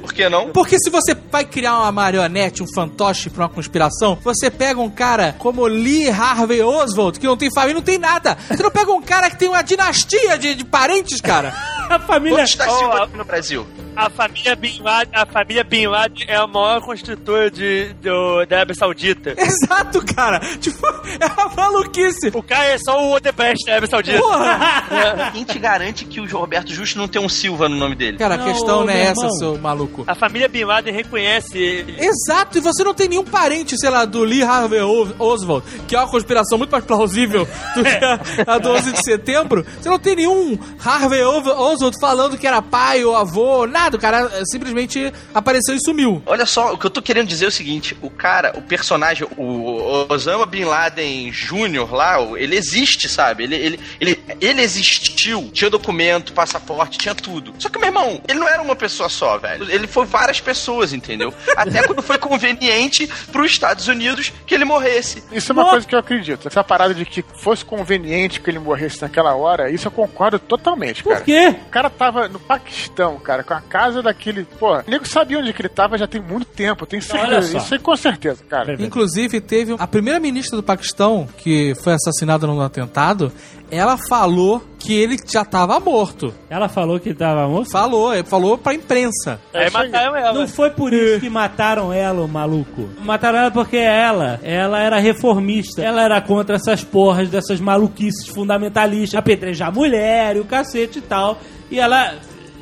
[0.00, 0.50] Por que não?
[0.50, 4.90] Porque se você vai criar uma marionete, um fantoche pra uma conspiração, você pega um
[4.90, 8.36] cara como Lee Harvey Oswald, que não tem família, não tem nada.
[8.48, 11.54] Você não pega um cara que tem uma dinastia de, de parentes, cara.
[11.90, 12.38] A família...
[12.38, 13.66] Quantos Oh, aqui no Brasil?
[13.96, 18.56] A família Bin Laden, a família Bin Laden é a maior construtora de, do, da
[18.56, 19.34] Arábia Saudita.
[19.38, 20.40] Exato, cara.
[20.60, 20.84] Tipo,
[21.20, 22.32] é uma maluquice.
[22.34, 24.18] O cara é só o Odebrecht da Arábia Saudita.
[24.18, 25.30] Porra!
[25.32, 28.18] Quem te garante que o Roberto Justo não tem um Silva no nome dele?
[28.18, 29.38] Cara, a Não, questão não é meu essa, irmão.
[29.38, 30.02] seu maluco.
[30.08, 31.94] A família Bin Laden reconhece ele.
[32.04, 34.80] Exato, e você não tem nenhum parente, sei lá, do Lee Harvey
[35.20, 39.04] Oswald, que é uma conspiração muito mais plausível do que a, a do 11 de
[39.04, 39.64] setembro.
[39.80, 41.44] Você não tem nenhum Harvey O-
[41.74, 43.96] Oswald falando que era pai ou avô, nada.
[43.96, 46.22] O cara simplesmente apareceu e sumiu.
[46.26, 49.26] Olha só, o que eu tô querendo dizer é o seguinte: o cara, o personagem,
[49.36, 51.92] o Osama Bin Laden Jr.
[51.92, 53.44] lá, ele existe, sabe?
[53.44, 55.50] Ele, ele, ele, ele existiu.
[55.52, 57.54] Tinha documento, passaporte, tinha tudo.
[57.58, 59.70] Só que, meu irmão, ele não era uma pessoa só, velho.
[59.70, 61.32] Ele foi várias pessoas, entendeu?
[61.56, 65.22] Até quando foi conveniente pros Estados Unidos que ele morresse.
[65.32, 66.48] Isso é uma coisa que eu acredito.
[66.48, 71.02] Essa parada de que fosse conveniente que ele morresse naquela hora, isso eu concordo totalmente,
[71.02, 71.16] cara.
[71.16, 71.56] Por quê?
[71.66, 74.44] O cara tava no Paquistão, cara, com a casa daquele.
[74.44, 77.52] Pô, o nego sabia onde que ele tava já tem muito tempo, tem Olha certeza.
[77.52, 77.58] só.
[77.58, 78.74] Isso aí com certeza, cara.
[78.82, 83.32] Inclusive, teve a primeira ministra do Paquistão, que foi assassinada num atentado,
[83.76, 86.32] ela falou que ele já estava morto.
[86.50, 87.70] Ela falou que tava morto?
[87.70, 89.40] Falou, ele falou pra imprensa.
[89.52, 89.70] Aí.
[89.70, 90.32] mataram ela.
[90.32, 92.88] Não foi por isso que mataram ela, o maluco.
[93.00, 95.82] Mataram ela porque ela, ela era reformista.
[95.82, 101.38] Ela era contra essas porras, dessas maluquices fundamentalistas, apedrejar mulher e o cacete e tal.
[101.70, 102.14] E ela,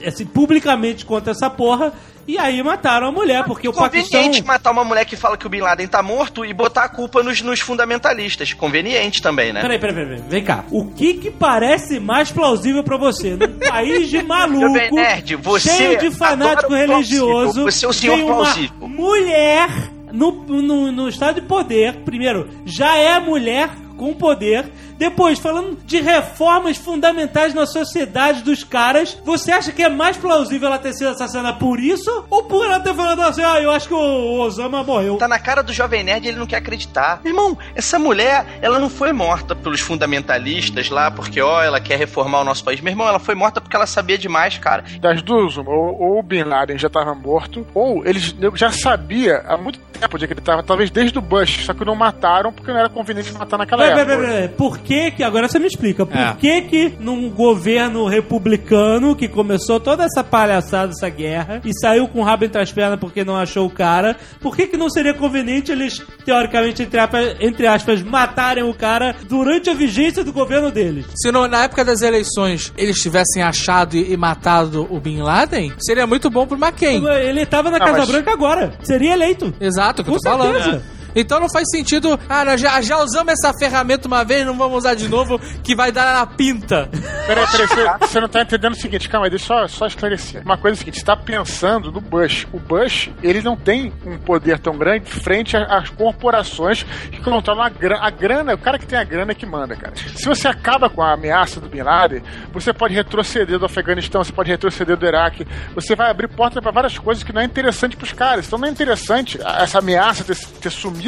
[0.07, 1.93] assim, publicamente contra essa porra.
[2.27, 4.21] E aí mataram a mulher, porque o Paquistão...
[4.21, 6.89] Conveniente matar uma mulher que fala que o Bin Laden tá morto e botar a
[6.89, 8.53] culpa nos, nos fundamentalistas.
[8.53, 9.61] Conveniente também, né?
[9.61, 10.23] Peraí, peraí, peraí.
[10.29, 10.65] Vem cá.
[10.71, 13.31] O que que parece mais plausível pra você?
[13.31, 17.65] Num país de maluco, Jovem Nerd, você cheio de fanático religioso.
[17.65, 18.89] Você é o senhor tem uma plausível.
[18.89, 19.69] mulher
[20.13, 24.71] no, no, no estado de poder, primeiro, já é mulher com poder.
[25.03, 30.69] Depois, falando de reformas fundamentais na sociedade dos caras, você acha que é mais plausível
[30.69, 32.25] ela ter sido assassinada por isso?
[32.31, 35.17] Ou por ela ter falado assim, ah, eu acho que o Osama morreu?
[35.17, 37.21] Tá na cara do Jovem Nerd e ele não quer acreditar.
[37.25, 41.99] Meu irmão, essa mulher, ela não foi morta pelos fundamentalistas lá, porque, ó, ela quer
[41.99, 42.81] reformar o nosso país.
[42.81, 44.85] Meu irmão, ela foi morta porque ela sabia demais, cara.
[45.01, 49.43] Das duas, uma, ou, ou o Bin Laden já tava morto, ou eles já sabia
[49.49, 52.53] há muito tempo é que ele tava, talvez desde o Bush, só que não mataram
[52.53, 54.17] porque não era conveniente matar naquela Peraí, época.
[54.17, 54.49] peraí, peraí.
[54.49, 56.35] Por que que, agora você me explica, por É.
[56.39, 62.21] que que num governo republicano que começou toda essa palhaçada, essa guerra, e saiu com
[62.21, 65.15] o rabo entre as pernas porque não achou o cara, por que que não seria
[65.15, 70.71] conveniente eles, teoricamente, entre aspas, entre aspas matarem o cara durante a vigência do governo
[70.71, 71.07] deles?
[71.17, 75.73] Se no- na época das eleições eles tivessem achado e, e matado o Bin Laden,
[75.81, 77.03] seria muito bom pro McCain.
[77.07, 79.53] Ele tava na Não, Casa mas- Branca agora, seria eleito.
[79.61, 80.55] Exato, o que eu Com tô falando.
[80.63, 80.83] certeza.
[81.15, 84.79] Então não faz sentido, ah, nós já, já usamos essa ferramenta uma vez, não vamos
[84.79, 86.89] usar de novo, que vai dar na pinta.
[87.27, 89.87] Peraí, peraí, você, você não tá entendendo o seguinte, calma aí, deixa eu só, só
[89.87, 90.43] esclarecer.
[90.45, 92.47] Uma coisa é a seguinte, você tá pensando no Bush.
[92.53, 97.69] O Bush, ele não tem um poder tão grande frente às corporações que controlam a
[97.69, 98.03] grana.
[98.03, 99.95] A grana, o cara que tem a grana é que manda, cara.
[100.17, 102.23] Se você acaba com a ameaça do Bin Laden,
[102.53, 106.71] você pode retroceder do Afeganistão, você pode retroceder do Iraque, você vai abrir porta pra
[106.71, 108.47] várias coisas que não é interessante pros caras.
[108.47, 111.02] Então não é interessante essa ameaça ter, ter sumido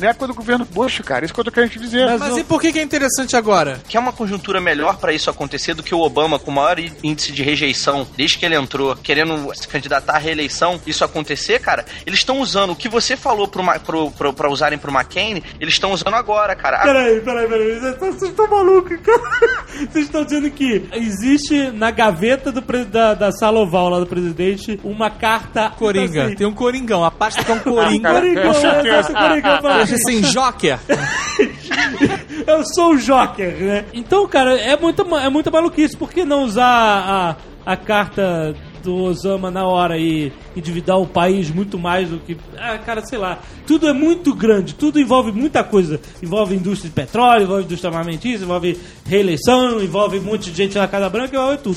[0.00, 1.24] na época do governo Bush, cara.
[1.24, 2.06] Isso que eu tô querendo te dizer.
[2.06, 3.80] Mas Mas o- e por que, que é interessante agora?
[3.88, 6.76] Que é uma conjuntura melhor pra isso acontecer do que o Obama, com o maior
[7.02, 11.84] índice de rejeição desde que ele entrou, querendo se candidatar à reeleição, isso acontecer, cara.
[12.06, 15.74] Eles estão usando o que você falou pro, pro, pro, pra usarem pro McCain, eles
[15.74, 16.78] estão usando agora, cara.
[16.82, 17.78] Peraí, peraí, peraí.
[17.80, 19.64] Vocês estão- Vocês estão malucos, cara.
[19.90, 24.78] Vocês estão dizendo que existe na gaveta do, da, da sala oval lá do presidente
[24.84, 25.70] uma carta.
[25.70, 26.26] Coringa.
[26.26, 27.04] Assim, Tem um coringão.
[27.04, 28.02] A pasta que é um coringa.
[28.08, 29.08] cara, Coringão, com certeza.
[29.12, 29.18] né?
[29.42, 29.98] que pariu.
[29.98, 30.78] Sim, Joker.
[32.46, 33.84] eu sou o Joker, né?
[33.92, 35.96] Então, cara, é muita, é muita maluquice.
[35.96, 37.36] Por que não usar a,
[37.72, 42.36] a carta do Osama na hora e endividar o país muito mais do que.
[42.56, 43.40] Ah, cara, sei lá.
[43.66, 45.98] Tudo é muito grande, tudo envolve muita coisa.
[46.22, 50.86] Envolve indústria de petróleo, envolve indústria armamentista, envolve reeleição, envolve um monte de gente na
[50.86, 51.74] Casa Branca, envolve tudo.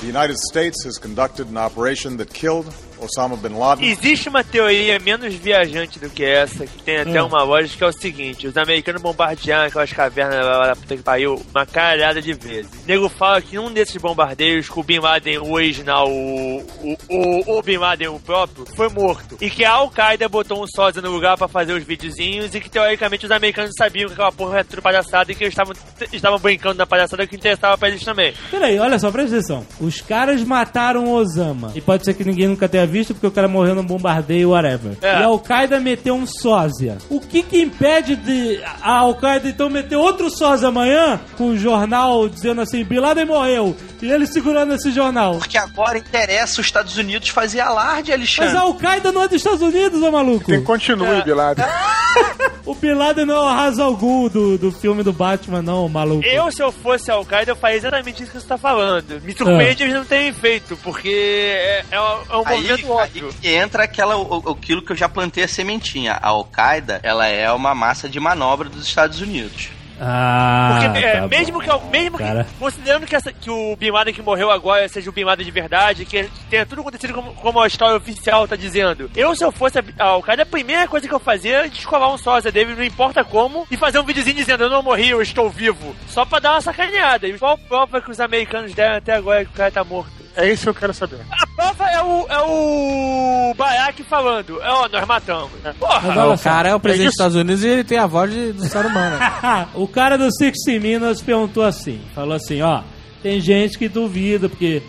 [0.00, 3.88] The United States has conducted an operation that killed Osama bin Laden.
[3.88, 7.86] Existe uma teoria menos viajante do que essa, que tem até uma lógica, que é
[7.86, 12.32] o seguinte: os americanos bombardearam aquelas cavernas lá da puta que pariu uma caralhada de
[12.32, 12.70] vezes.
[12.84, 16.96] O nego fala que num desses bombardeios, que o Bin Laden, o original, o, o,
[17.08, 19.36] o, o Bin Laden, o próprio, foi morto.
[19.40, 22.70] E que a Al-Qaeda botou um sósia no lugar pra fazer os videozinhos e que
[22.70, 25.74] teoricamente os americanos sabiam que aquela porra era tudo palhaçada e que eles estavam,
[26.12, 28.34] estavam brincando na palhaçada que interessava pra eles também.
[28.50, 29.66] Peraí, olha só, presta atenção.
[29.80, 31.72] Os caras mataram o Osama.
[31.74, 34.92] E pode ser que ninguém nunca tenha visto, porque o cara morreu num bombardeio, whatever.
[35.00, 35.20] É.
[35.20, 36.98] E a Al-Qaeda meteu um sósia.
[37.08, 41.20] O que que impede de a Al-Qaeda então meter outro sósia amanhã?
[41.36, 43.76] Com um jornal dizendo assim, Bin Laden morreu.
[44.00, 45.36] E ele segurando esse jornal.
[45.36, 48.56] Porque agora interessa os Estados Unidos fazer alarde, Mas Alexandre.
[48.56, 50.46] a Al-Qaeda não é dos Estados Unidos, ô maluco.
[50.46, 51.64] Tem continue, Bin Laden.
[52.68, 55.88] O Bin Laden não é o Ra's al Ghul do, do filme do Batman, não,
[55.88, 56.22] maluco.
[56.26, 59.22] Eu, se eu fosse Al-Qaeda, eu faria exatamente isso que você tá falando.
[59.22, 62.42] Me surpreende eles não terem feito, porque é, é um, é um
[62.84, 63.34] Aí óbvio.
[63.40, 66.12] que entra aquela, o- aquilo que eu já plantei a sementinha.
[66.14, 69.70] A Al-Qaeda, ela é uma massa de manobra dos Estados Unidos.
[70.00, 71.80] Ah, Porque é, tá mesmo bom.
[71.80, 72.44] que, mesmo Cara.
[72.44, 75.44] que, considerando que, essa- que o Bin Laden que morreu agora seja o Bin Laden
[75.44, 79.44] de verdade, que tenha tudo acontecido como, como a história oficial tá dizendo, eu se
[79.44, 82.52] eu fosse a a Al-Qaeda, a primeira coisa que eu fazia era descolar um sósia
[82.52, 85.96] dele, não importa como, e fazer um videozinho dizendo eu não morri, eu estou vivo,
[86.06, 87.26] só pra dar uma sacaneada.
[87.26, 90.12] E qual prova que os americanos deram até agora que o cara tá morto?
[90.38, 91.18] É isso que eu quero saber.
[91.30, 95.50] A prova é o, é o Barack falando, é, ó, nós matamos.
[95.78, 96.00] Porra!
[96.08, 98.06] Mas olha O cara é o presidente É dos Estados Unidos e ele tem a
[98.06, 99.16] voz de, do ser humano.
[99.74, 102.82] o cara do 60 Minutes perguntou assim: falou assim, ó,
[103.22, 104.80] tem gente que duvida, porque.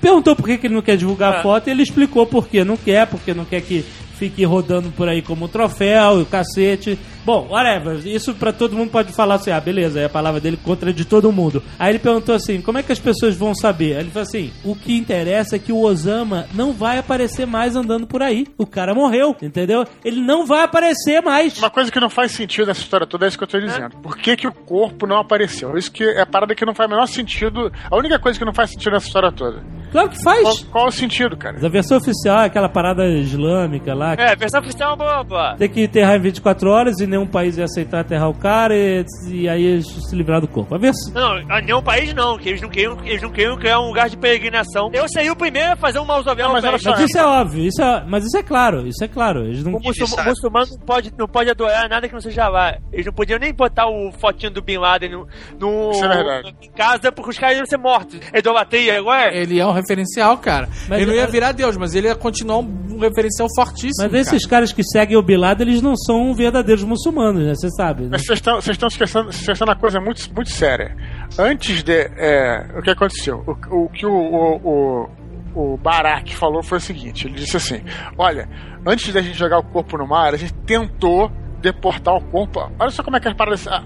[0.00, 1.42] Perguntou por que, que ele não quer divulgar a Ah.
[1.42, 3.84] foto e ele explicou por que não quer, porque não quer que
[4.22, 6.96] fique rodando por aí como um troféu e o cacete.
[7.24, 8.06] Bom, whatever.
[8.06, 11.04] Isso pra todo mundo pode falar assim, ah, beleza, é a palavra dele contra de
[11.04, 11.60] todo mundo.
[11.76, 13.94] Aí ele perguntou assim, como é que as pessoas vão saber?
[13.94, 17.74] Aí ele falou assim, o que interessa é que o Osama não vai aparecer mais
[17.74, 18.46] andando por aí.
[18.56, 19.84] O cara morreu, entendeu?
[20.04, 21.58] Ele não vai aparecer mais.
[21.58, 23.96] Uma coisa que não faz sentido nessa história toda é isso que eu tô dizendo.
[23.96, 25.76] Por que, que o corpo não apareceu?
[25.76, 27.72] Isso que é a parada que não faz o menor sentido.
[27.90, 29.64] A única coisa que não faz sentido nessa história toda.
[29.92, 30.42] Claro que faz.
[30.42, 31.52] Qual, qual é o sentido, cara?
[31.54, 34.14] Mas a versão oficial é aquela parada islâmica lá.
[34.14, 35.56] É, a versão oficial é uma boa, boa.
[35.56, 39.04] Tem que enterrar em 24 horas e nenhum país ia aceitar enterrar o cara e,
[39.28, 40.74] e aí eles se livrar do corpo.
[40.74, 41.12] A versão.
[41.12, 44.16] Não, nenhum país não, que eles não queriam, eles não queriam criar um lugar de
[44.16, 44.90] peregrinação.
[44.92, 47.64] Eu seria o primeiro a fazer um mausoléu Não, no mas Mas isso é óbvio,
[47.66, 49.44] isso é, mas isso é claro, isso é claro.
[49.44, 49.74] Eles não.
[49.74, 52.78] O muçulmano, muçulmano não pode, não pode adorar nada que não seja lá.
[52.92, 55.26] Eles não podiam nem botar o fotinho do Bin Laden no,
[55.60, 58.18] no- é em casa, porque os caras iam ser mortos.
[58.32, 59.34] É idolatria agora?
[59.34, 60.68] Ele é um referencial, cara.
[60.88, 64.08] Mas ele não ia é- virar Deus, mas ele ia continuar um referencial fortíssimo.
[64.10, 67.54] Mas esses caras que seguem o Bilad, eles não são verdadeiros muçulmanos, né?
[67.54, 68.04] Você sabe.
[68.04, 68.08] Né?
[68.12, 70.96] Mas vocês estão vocês estão esquecendo, esquecendo uma coisa muito, muito séria.
[71.38, 72.10] Antes de.
[72.16, 73.44] é, o que aconteceu?
[73.46, 75.08] O, o que o, o,
[75.54, 77.82] o, o Barack falou foi o seguinte: ele disse assim:
[78.16, 78.48] Olha,
[78.86, 81.30] antes da gente jogar o corpo no mar, a gente tentou
[81.62, 82.70] deportar o corpo.
[82.78, 83.34] Olha só como é que as,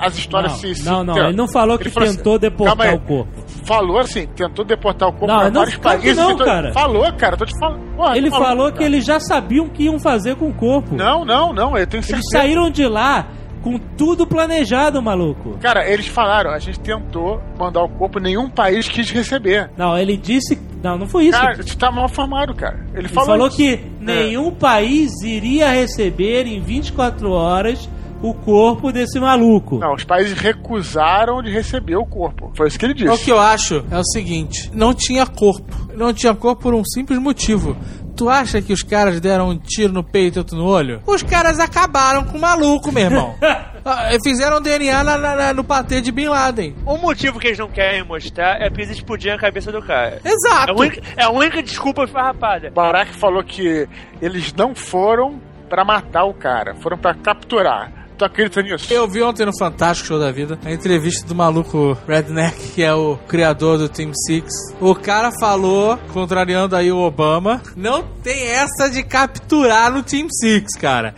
[0.00, 0.84] as histórias Não, se, se.
[0.84, 2.96] não, não, ele não falou que falou tentou deportar calma aí.
[2.96, 3.30] o corpo.
[3.64, 6.16] Falou assim: tentou deportar o corpo Não, para não, vários países.
[6.16, 6.72] não, tentou- cara.
[6.72, 7.96] Falou, cara, tô te falando.
[7.96, 10.94] Porra, Ele falando, falou que eles já sabiam o que iam fazer com o corpo.
[10.94, 12.28] Não, não, não, eu tenho Eles certeza.
[12.32, 13.26] saíram de lá
[13.66, 15.58] com tudo planejado, maluco.
[15.60, 19.68] Cara, eles falaram, a gente tentou mandar o corpo, nenhum país quis receber.
[19.76, 21.40] Não, ele disse Não, não foi isso.
[21.40, 22.78] Cara, você tá mal formado, cara.
[22.90, 27.90] Ele, Ele falou, falou que nenhum país iria receber em 24 horas
[28.22, 29.78] o corpo desse maluco.
[29.78, 32.52] Não, os países recusaram de receber o corpo.
[32.56, 33.10] Foi isso que ele disse.
[33.10, 35.74] O que eu acho é o seguinte: não tinha corpo.
[35.96, 37.76] Não tinha corpo por um simples motivo.
[38.16, 41.02] Tu acha que os caras deram um tiro no peito e outro no olho?
[41.06, 43.34] Os caras acabaram com o maluco, meu irmão.
[43.88, 46.74] Ah, Fizeram DNA na- na- na- no patê de Bin Laden.
[46.84, 50.20] O motivo que eles não querem mostrar é porque eles explodiram a cabeça do cara.
[50.24, 50.72] É Exato.
[50.72, 52.68] a única, é a única desculpa farrapada.
[52.74, 53.86] Barack falou que
[54.20, 58.05] eles não foram pra matar o cara, foram pra capturar.
[58.16, 58.92] Tu acredita nisso?
[58.92, 62.94] Eu vi ontem no Fantástico Show da Vida a entrevista do maluco Redneck, que é
[62.94, 64.48] o criador do Team Six.
[64.80, 70.76] O cara falou, contrariando aí o Obama, não tem essa de capturar no Team Six,
[70.76, 71.14] cara.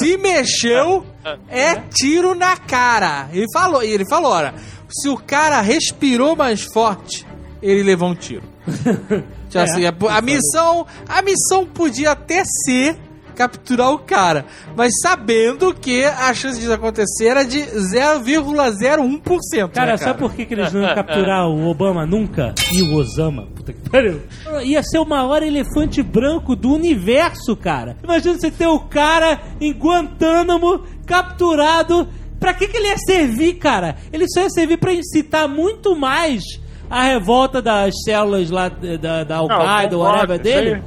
[0.00, 1.06] Se mexeu,
[1.48, 3.28] é tiro na cara.
[3.32, 4.54] Ele falou, e ele falou, olha,
[4.90, 7.24] se o cara respirou mais forte,
[7.62, 8.42] ele levou um tiro.
[9.54, 12.98] Assim, a, a missão, a missão podia até ser
[13.34, 14.44] capturar o cara,
[14.76, 19.70] mas sabendo que a chance disso acontecer era de 0,01%.
[19.72, 22.54] Cara, né, sabe por que, que eles não iam capturar o Obama nunca?
[22.72, 23.46] E o Osama?
[23.54, 24.20] Puta que pariu.
[24.62, 27.96] Ia ser o maior elefante branco do universo, cara.
[28.02, 32.08] Imagina você ter o cara em Guantánamo capturado.
[32.38, 33.96] Pra que, que ele ia servir, cara?
[34.12, 36.42] Ele só ia servir pra incitar muito mais
[36.90, 40.82] a revolta das células lá da, da Al-Qaeda, whatever dele.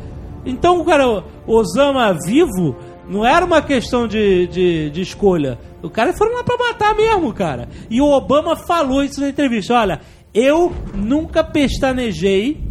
[0.45, 2.76] Então, cara, Osama vivo
[3.10, 5.58] não era uma questão de, de, de escolha.
[5.82, 7.70] O cara foram lá pra matar mesmo, cara.
[7.89, 9.74] E o Obama falou isso na entrevista.
[9.74, 10.02] Olha,
[10.34, 12.62] eu nunca pestanejei,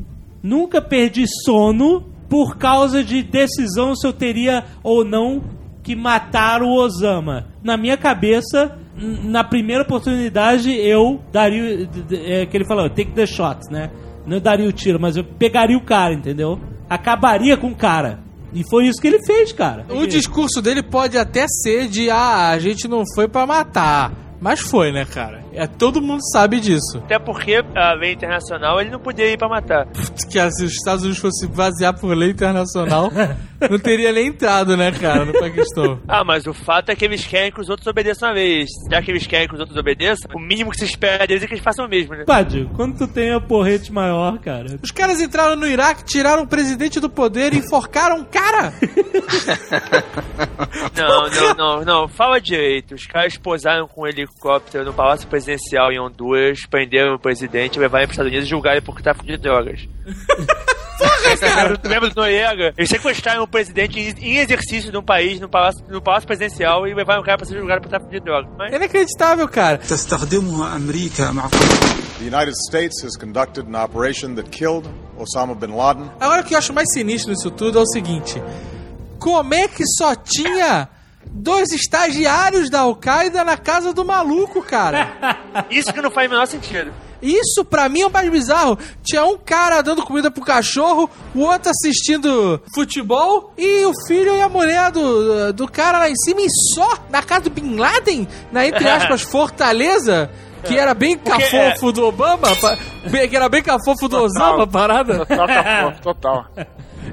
[0.43, 5.43] nunca perdi sono por causa de decisão se eu teria ou não
[5.83, 7.47] que matar o Osama.
[7.63, 11.89] Na minha cabeça, na primeira oportunidade, eu daria.
[12.11, 13.91] É, que ele falou, take the shot, né?
[14.27, 16.59] Não daria o tiro, mas eu pegaria o cara, entendeu?
[16.91, 18.26] Acabaria com o cara.
[18.53, 19.85] E foi isso que ele fez, cara.
[19.91, 24.13] O discurso dele pode até ser de ah, a gente não foi pra matar.
[24.41, 25.45] Mas foi, né, cara?
[25.57, 26.99] É, todo mundo sabe disso.
[26.99, 29.87] Até porque a lei internacional ele não podia ir pra matar.
[29.87, 33.11] Que se os Estados Unidos fossem basear por lei internacional,
[33.71, 35.99] não teria nem entrado, né, cara, no Paquistão.
[36.07, 38.67] Ah, mas o fato é que eles querem que os outros obedeçam a lei.
[38.91, 41.47] Já que eles querem que os outros obedeçam, o mínimo que se espera deles é
[41.47, 42.25] que eles façam o mesmo, né?
[42.27, 44.79] Padre, quando tu tem a porrete maior, cara.
[44.83, 48.75] Os caras entraram no Iraque, tiraram o presidente do poder e enforcaram um cara.
[50.97, 52.09] Não, não, não, não.
[52.09, 52.95] Fala direito.
[52.95, 57.79] Os caras posaram com um helicóptero no Palácio Presidencial presidencial em Honduras, prenderam o presidente,
[57.79, 59.89] e ele para os Estados Unidos e julgaram ele por tráfico de drogas.
[60.97, 62.73] Porra, tu lembra do Noriega?
[62.77, 66.95] Eles sequestraram o presidente em exercício de um país, no palácio, no palácio presidencial, e
[66.95, 68.51] levaram o cara para ser julgado por tráfico de drogas.
[68.57, 68.73] Mas...
[68.73, 69.79] É inacreditável, cara.
[69.79, 69.95] The
[72.25, 74.89] United States has conducted an operation that killed
[75.19, 76.11] Osama bin Laden.
[76.19, 78.43] Agora o que eu acho mais sinistro nisso tudo é o seguinte:
[79.19, 80.89] como é que só tinha
[81.37, 85.37] dois estagiários da Al-Qaeda na casa do maluco, cara?
[85.71, 86.93] isso que não faz o menor sentido.
[87.23, 88.79] Isso pra mim é o mais bizarro.
[89.03, 94.41] Tinha um cara dando comida pro cachorro, o outro assistindo futebol e o filho e
[94.41, 98.29] a mulher do, do cara lá em cima e só na casa do Bin Laden,
[98.53, 100.31] na entre aspas fortaleza.
[100.65, 102.49] Que era bem cafofo do Obama,
[103.31, 105.25] que era bem cafofo do Osama, parada.
[105.25, 106.47] Total, total.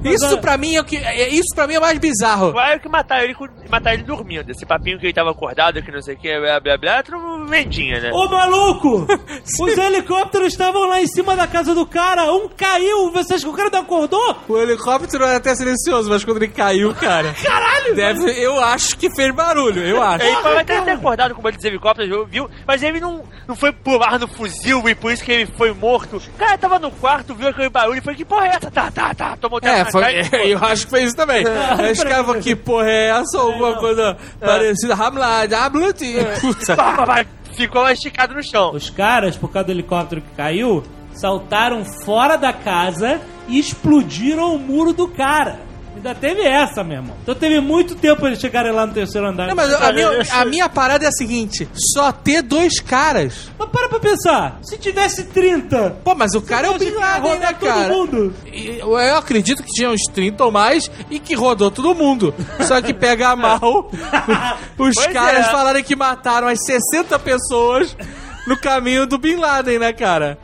[0.04, 0.96] Isso pra mim é o que.
[0.96, 2.52] é- Isso pra mim é o mais bizarro.
[2.52, 3.36] Claro que mataram ele,
[3.70, 4.50] mataram ele dormindo.
[4.50, 7.46] Esse papinho que ele tava acordado, que não sei o que, blá blá blá, tudo
[7.46, 8.10] vendinha, né?
[8.12, 9.06] Ô maluco!
[9.60, 13.50] Os helicópteros estavam lá em cima da casa do cara, um caiu, você acha que
[13.50, 14.36] o cara não acordou?
[14.48, 17.34] O helicóptero era até silencioso, mas quando ele caiu, cara.
[17.42, 17.94] Caralho!
[17.94, 20.24] Deve, eu acho que fez barulho, eu acho.
[20.24, 22.48] Ele pode até ter acordado com o dos helicópteros, viu?
[22.66, 26.16] Mas ele não, não foi pular no fuzil e por isso que ele foi morto.
[26.16, 28.70] O cara tava no quarto, viu aquele barulho e foi: que porra é essa?
[28.70, 29.36] Tá, tá, tá.
[29.36, 31.44] Tomou tempo É, foi, e- eu acho que foi isso também.
[31.46, 34.94] Aí os caras falaram que porra é essa ou alguma coisa parecida.
[34.94, 36.14] Hamlad, Hamlet.
[36.76, 37.24] Pá, pá,
[37.54, 38.72] Ficou esticado no chão.
[38.72, 40.82] Os caras, por causa do helicóptero que caiu,
[41.12, 45.60] saltaram fora da casa e explodiram o muro do cara.
[45.94, 47.16] Ainda teve essa, meu irmão.
[47.22, 49.46] Então teve muito tempo pra eles chegarem lá no terceiro andar.
[49.46, 53.50] Não, mas a minha, a minha parada é a seguinte: só ter dois caras.
[53.58, 54.58] Mas para pra pensar.
[54.62, 55.98] Se tivesse 30...
[56.04, 57.88] Pô, mas o cara é o Bin Laden, né, rodar todo cara?
[57.94, 58.34] mundo.
[58.52, 62.34] E Eu eu acredito que tinha uns 30 ou mais e que rodou todo mundo.
[62.60, 65.50] Só que pega mal os Pois caras é.
[65.50, 67.96] falarem que mataram as 60 pessoas
[68.46, 70.38] no caminho do Bin Laden, né, cara?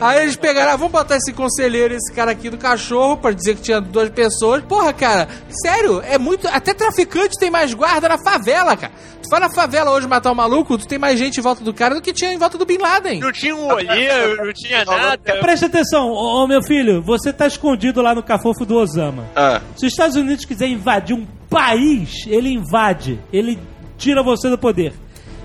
[0.00, 3.56] Aí eles pegaram, ah, vamos botar esse conselheiro, esse cara aqui do cachorro, pra dizer
[3.56, 4.62] que tinha duas pessoas.
[4.62, 6.46] Porra, cara, sério, é muito.
[6.48, 8.92] Até traficante tem mais guarda na favela, cara.
[9.20, 11.74] Tu vai na favela hoje matar um maluco, tu tem mais gente em volta do
[11.74, 13.20] cara do que tinha em volta do Bin Laden.
[13.20, 15.36] Não tinha um olheiro, não tinha nada.
[15.40, 19.26] Presta atenção, ô, ô, meu filho, você tá escondido lá no cafofo do Osama.
[19.34, 19.60] Ah.
[19.76, 23.58] Se os Estados Unidos quiser invadir um país, ele invade, ele
[23.96, 24.94] tira você do poder.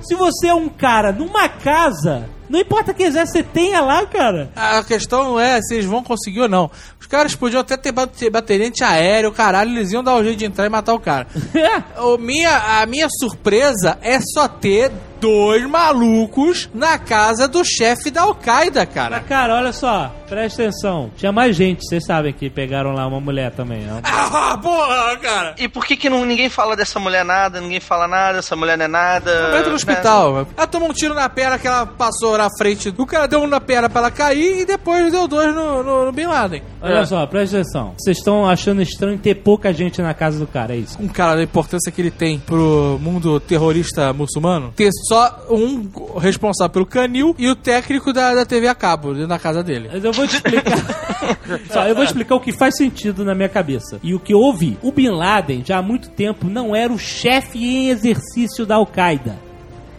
[0.01, 4.51] Se você é um cara numa casa, não importa que exército você tenha lá, cara.
[4.55, 6.69] A questão não é se eles vão conseguir ou não.
[7.01, 10.45] Os caras podiam até ter bate- bateria antiaéreo, caralho, eles iam dar um jeito de
[10.45, 11.25] entrar e matar o cara.
[11.97, 14.91] o minha, a minha surpresa é só ter
[15.23, 19.19] dois malucos na casa do chefe da Al-Qaeda, Mas, cara.
[19.21, 21.09] cara, olha só, presta atenção.
[21.15, 23.79] Tinha mais gente, vocês sabem que pegaram lá uma mulher também.
[23.83, 24.01] Né?
[24.35, 25.55] Ah, porra, cara.
[25.57, 28.77] E por que que não, ninguém fala dessa mulher nada, ninguém fala nada, essa mulher
[28.77, 29.31] não é nada?
[29.57, 30.47] Entra no hospital.
[30.57, 32.93] Ela tomou um tiro na perna que ela passou na frente.
[32.97, 36.05] O cara deu um na perna pra ela cair e depois deu dois no, no,
[36.05, 36.63] no Bin Laden.
[36.81, 37.93] Olha só, presta atenção.
[37.97, 40.97] Vocês estão achando estranho ter pouca gente na casa do cara, é isso?
[41.01, 46.71] um cara da importância que ele tem pro mundo terrorista muçulmano, ter só um responsável
[46.71, 49.89] pelo canil e o técnico da, da TV a cabo dentro da casa dele.
[49.93, 50.73] Mas eu vou te explicar.
[51.69, 53.99] Só, eu vou explicar o que faz sentido na minha cabeça.
[54.01, 54.77] E o que eu ouvi.
[54.81, 59.37] O Bin Laden, já há muito tempo, não era o chefe em exercício da Al-Qaeda.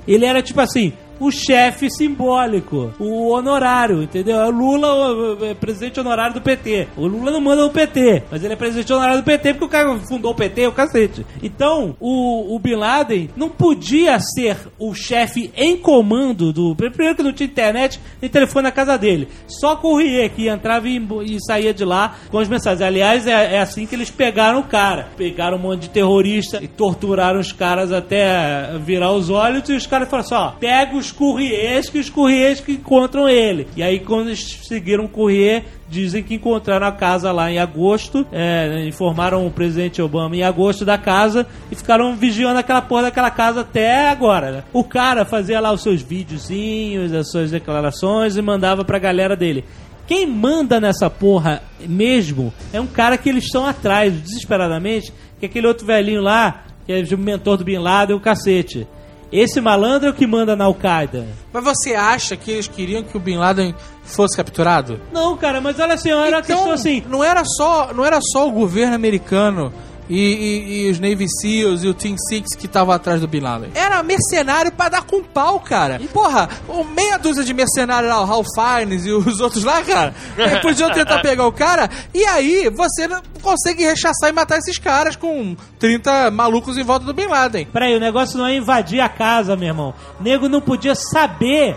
[0.07, 0.93] Ele era tipo assim.
[1.25, 4.37] O chefe simbólico, o honorário, entendeu?
[4.37, 6.89] É o Lula, o, o presidente honorário do PT.
[6.99, 9.69] O Lula não manda o PT, mas ele é presidente honorário do PT porque o
[9.69, 11.25] cara fundou o PT, o cacete.
[11.43, 16.77] Então, o, o Bin Laden não podia ser o chefe em comando do.
[16.77, 19.27] Primeiro que não tinha internet nem telefone na casa dele.
[19.47, 22.83] Só Courrier que entrava e, e saía de lá com as mensagens.
[22.83, 25.09] Aliás, é, é assim que eles pegaram o cara.
[25.17, 29.67] Pegaram um monte de terrorista e torturaram os caras até virar os olhos.
[29.71, 33.67] E os caras falaram assim: ó, pega os Courriers que os Courriers que encontram ele.
[33.77, 38.27] E aí, quando eles seguiram o Courrier, dizem que encontraram a casa lá em agosto,
[38.33, 43.31] é, informaram o presidente Obama em agosto da casa e ficaram vigiando aquela porra daquela
[43.31, 44.51] casa até agora.
[44.51, 44.65] Né?
[44.73, 49.65] O cara fazia lá os seus videozinhos, as suas declarações e mandava pra galera dele.
[50.07, 55.49] Quem manda nessa porra mesmo é um cara que eles estão atrás, desesperadamente, que é
[55.49, 58.87] aquele outro velhinho lá, que é o mentor do Bin Laden, o cacete.
[59.35, 61.27] Esse malandro é o que manda na Al-Qaeda.
[61.53, 63.75] Mas você acha que eles queriam que o Bin Laden
[64.05, 65.01] fosse capturado?
[65.13, 67.03] Não, cara, mas olha assim, era uma questão assim.
[67.09, 69.73] não era só, não era só o governo americano
[70.09, 73.41] e, e- e os Navy SEALs e o Team Six que estavam atrás do Bin
[73.41, 73.71] Laden.
[73.75, 75.99] Era mercenário pra dar com pau, cara.
[76.01, 79.83] E porra, o meia dúzia de mercenários lá, o Ralph Fiennes e os outros lá,
[79.83, 80.15] cara,
[80.63, 85.17] podiam tentar pegar o cara e aí você não consegue rechaçar e matar esses caras
[85.17, 87.67] com 30 malucos em volta do Bin Laden.
[87.73, 89.95] Peraí, o negócio não é invadir a casa, meu irmão.
[90.19, 91.77] O nego não podia saber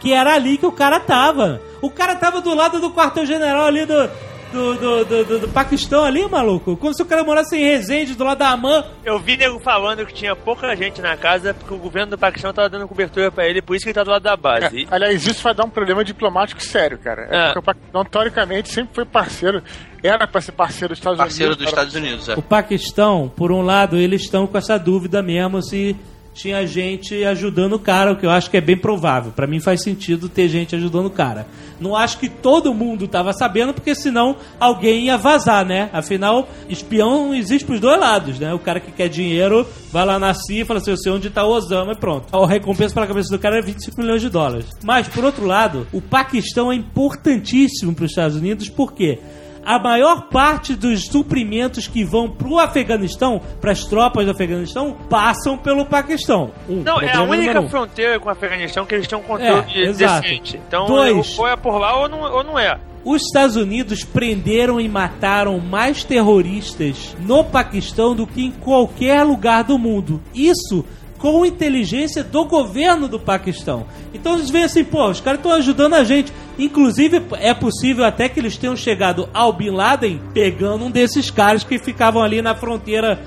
[0.00, 1.60] que era ali que o cara tava.
[1.82, 4.10] O cara tava do lado do quartel-general ali do,
[4.52, 6.76] do, do, do, do- do Paquistão ali, maluco.
[6.76, 8.84] Como se o cara morasse em Resende, do lado da Amã.
[9.04, 12.52] Eu vi nego falando que tinha pouca gente na casa porque o governo do Paquistão
[12.52, 14.82] tava dando cobertura pra ele, por isso que ele tá do lado da base.
[14.82, 17.28] É, aliás, isso vai dar um problema diplomático sério, cara.
[17.30, 17.44] É É.
[17.46, 19.62] Porque o Paquistão, teoricamente, sempre foi parceiro.
[20.02, 21.64] Era pra ser parceiro dos Estados Parceiro Unidos.
[21.66, 22.34] dos era- Estados Unidos, é.
[22.34, 25.94] O Paquistão, por um lado, eles estão com essa dúvida mesmo se
[26.32, 29.32] tinha gente ajudando o cara, o que eu acho que é bem provável.
[29.32, 31.46] Pra mim faz sentido ter gente ajudando o cara.
[31.80, 35.88] Não acho que todo mundo tava sabendo, porque senão alguém ia vazar, né?
[35.92, 38.52] Afinal, espião existe pros dois lados, né?
[38.52, 41.30] O cara que quer dinheiro vai lá na CIA e fala assim: eu sei onde
[41.30, 42.26] tá o Osama e pronto.
[42.36, 44.66] A recompensa pela cabeça do cara é 25 milhões de dólares.
[44.84, 49.18] Mas, por outro lado, o Paquistão é importantíssimo pros Estados Unidos, por quê?
[49.64, 55.84] A maior parte dos suprimentos que vão pro Afeganistão, pras tropas do Afeganistão, passam pelo
[55.86, 56.50] Paquistão.
[56.68, 57.68] Um, Não, é a única um.
[57.68, 60.22] fronteira com o Afeganistão que eles têm um controle É, exato.
[60.22, 60.60] decente.
[60.66, 61.38] Então, Dois.
[61.38, 62.78] ou é por lá ou não, ou não é.
[63.02, 69.64] Os Estados Unidos prenderam e mataram mais terroristas no Paquistão do que em qualquer lugar
[69.64, 70.20] do mundo.
[70.34, 70.84] Isso
[71.20, 73.86] com inteligência do governo do Paquistão.
[74.12, 76.32] Então eles veem assim, pô, os caras estão ajudando a gente.
[76.58, 81.62] Inclusive, é possível até que eles tenham chegado ao Bin Laden pegando um desses caras
[81.62, 83.22] que ficavam ali na fronteira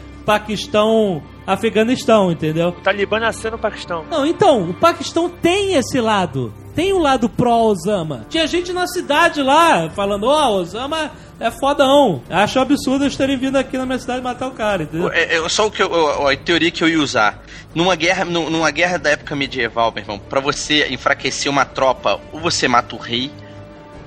[1.45, 2.69] Paquistão-Afeganistão, entendeu?
[2.69, 4.05] O Talibã nasceu no Paquistão.
[4.09, 6.53] Não, então, o Paquistão tem esse lado.
[6.75, 8.25] Tem o lado pró-Osama.
[8.29, 12.23] Tinha gente na cidade lá falando, ó, Osama é fodão.
[12.29, 15.11] Acho absurdo eles terem vindo aqui na minha cidade matar o cara, entendeu?
[15.11, 17.43] É, é só o que eu, eu- a teoria que eu ia usar.
[17.75, 22.19] Numa guerra, nu- numa guerra da época medieval, meu irmão, pra você enfraquecer uma tropa,
[22.31, 23.31] ou você mata o rei,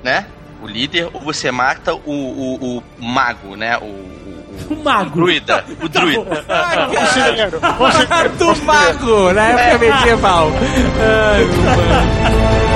[0.03, 0.27] né?
[0.61, 3.77] O líder, ou você mata o, o, o mago, né?
[3.79, 3.85] O,
[4.71, 5.11] o mago.
[5.11, 5.65] Druida.
[5.83, 6.45] O druida.
[6.49, 7.59] Ah, cara.
[8.11, 10.51] Ah, do mago, na época medieval.
[11.01, 12.67] Ai, mano.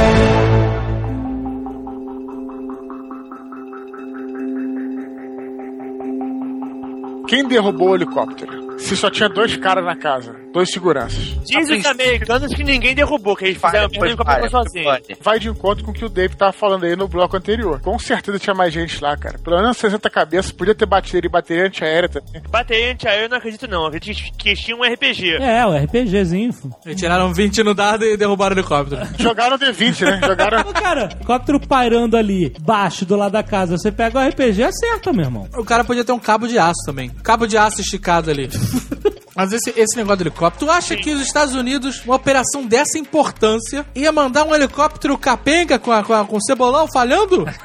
[7.29, 8.79] Quem derrubou o helicóptero?
[8.81, 11.37] Se só tinha dois caras na casa dois seguranças.
[11.45, 14.87] Diz os americanos que ninguém derrubou, que eles fizeram o helicóptero sozinhos.
[14.87, 15.19] falha.
[15.21, 17.81] Vai de encontro com o que o Dave tava falando aí no bloco anterior.
[17.81, 19.39] Com certeza tinha mais gente lá, cara.
[19.39, 22.43] Pelo menos 60 cabeças, podia ter bateria e bateria antiaérea também.
[22.51, 25.35] Bateria antiaérea eu não acredito não, eu acredito que eles tinham um RPG.
[25.37, 26.51] É, o RPGzinho.
[26.97, 29.03] Tiraram 20 no dado e derrubaram o helicóptero.
[29.19, 30.21] Jogaram D20, né?
[30.27, 30.61] Jogaram.
[30.61, 33.77] Ô, cara, helicóptero pairando ali, baixo, do lado da casa.
[33.77, 35.49] Você pega o RPG, acerta, meu irmão.
[35.57, 37.09] O cara podia ter um cabo de aço também.
[37.23, 38.49] Cabo de aço esticado ali.
[39.41, 42.99] Mas esse, esse negócio do helicóptero, tu acha que os Estados Unidos, uma operação dessa
[42.99, 47.47] importância, ia mandar um helicóptero capenga com, a, com, a- com o cebolão falhando?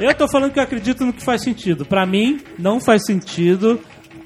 [0.00, 1.84] Eu tô falando que eu acredito no que faz sentido.
[1.84, 3.78] Pra mim, não faz sentido.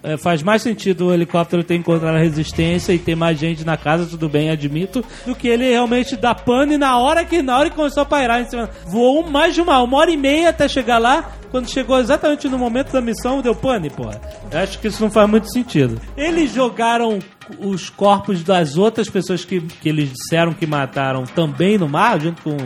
[0.07, 3.77] É, faz mais sentido o helicóptero ter encontrado a resistência e ter mais gente na
[3.77, 7.69] casa, tudo bem, admito, do que ele realmente dar pane na hora que na hora
[7.69, 8.71] que começou a pairar em cima.
[8.87, 11.33] Voou mais de uma, uma hora e meia até chegar lá.
[11.51, 14.21] Quando chegou exatamente no momento da missão, deu pane, porra.
[14.53, 16.01] Eu acho que isso não faz muito sentido.
[16.17, 17.19] Eles jogaram
[17.59, 22.43] os corpos das outras pessoas que, que eles disseram que mataram também no mar, junto
[22.43, 22.57] com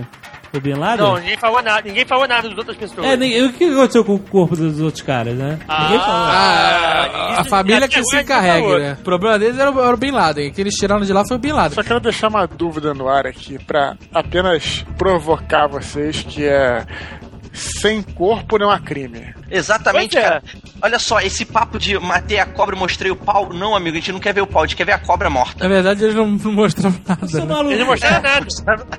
[0.59, 1.05] o Bin Laden?
[1.07, 3.07] Não, ninguém falou nada, ninguém falou nada das outras pessoas.
[3.07, 5.59] É, nem- o que aconteceu com o corpo dos outros caras, né?
[5.61, 6.27] Ninguém falou.
[6.27, 8.97] Ah, a família que se encarrega, né?
[9.01, 10.51] O problema deles era o, era o Bin Laden.
[10.53, 11.75] Que eles tiraram de lá foi o Bin Laden.
[11.75, 16.85] Só quero deixar uma dúvida no ar aqui pra apenas provocar vocês que é
[17.53, 19.35] sem corpo não há crime.
[19.51, 20.23] Exatamente, é.
[20.23, 20.43] cara.
[20.83, 23.53] Olha só, esse papo de matei a cobra e mostrei o pau.
[23.53, 25.29] Não, amigo, a gente não quer ver o pau, a gente quer ver a cobra
[25.29, 25.63] morta.
[25.65, 27.27] Na verdade, eles não, não mostraram nada.
[27.27, 27.45] Né?
[27.45, 27.71] maluco.
[27.73, 28.47] Ele não mostrou nada.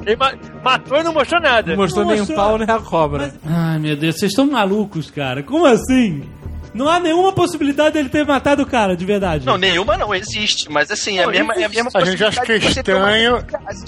[0.05, 0.33] Ele ma-
[0.63, 1.71] matou e não mostrou nada.
[1.71, 2.37] Não mostrou Não nem o mostrou.
[2.47, 3.33] pau nem a cobra.
[3.45, 5.41] Ai, meu Deus, vocês estão malucos, cara.
[5.43, 6.23] Como assim?
[6.73, 9.45] Não há nenhuma possibilidade dele ter matado o cara, de verdade.
[9.45, 12.23] Não, nenhuma não existe, mas assim, é a Não, mesma, é a mesma A gente
[12.23, 13.43] acha que é estranho.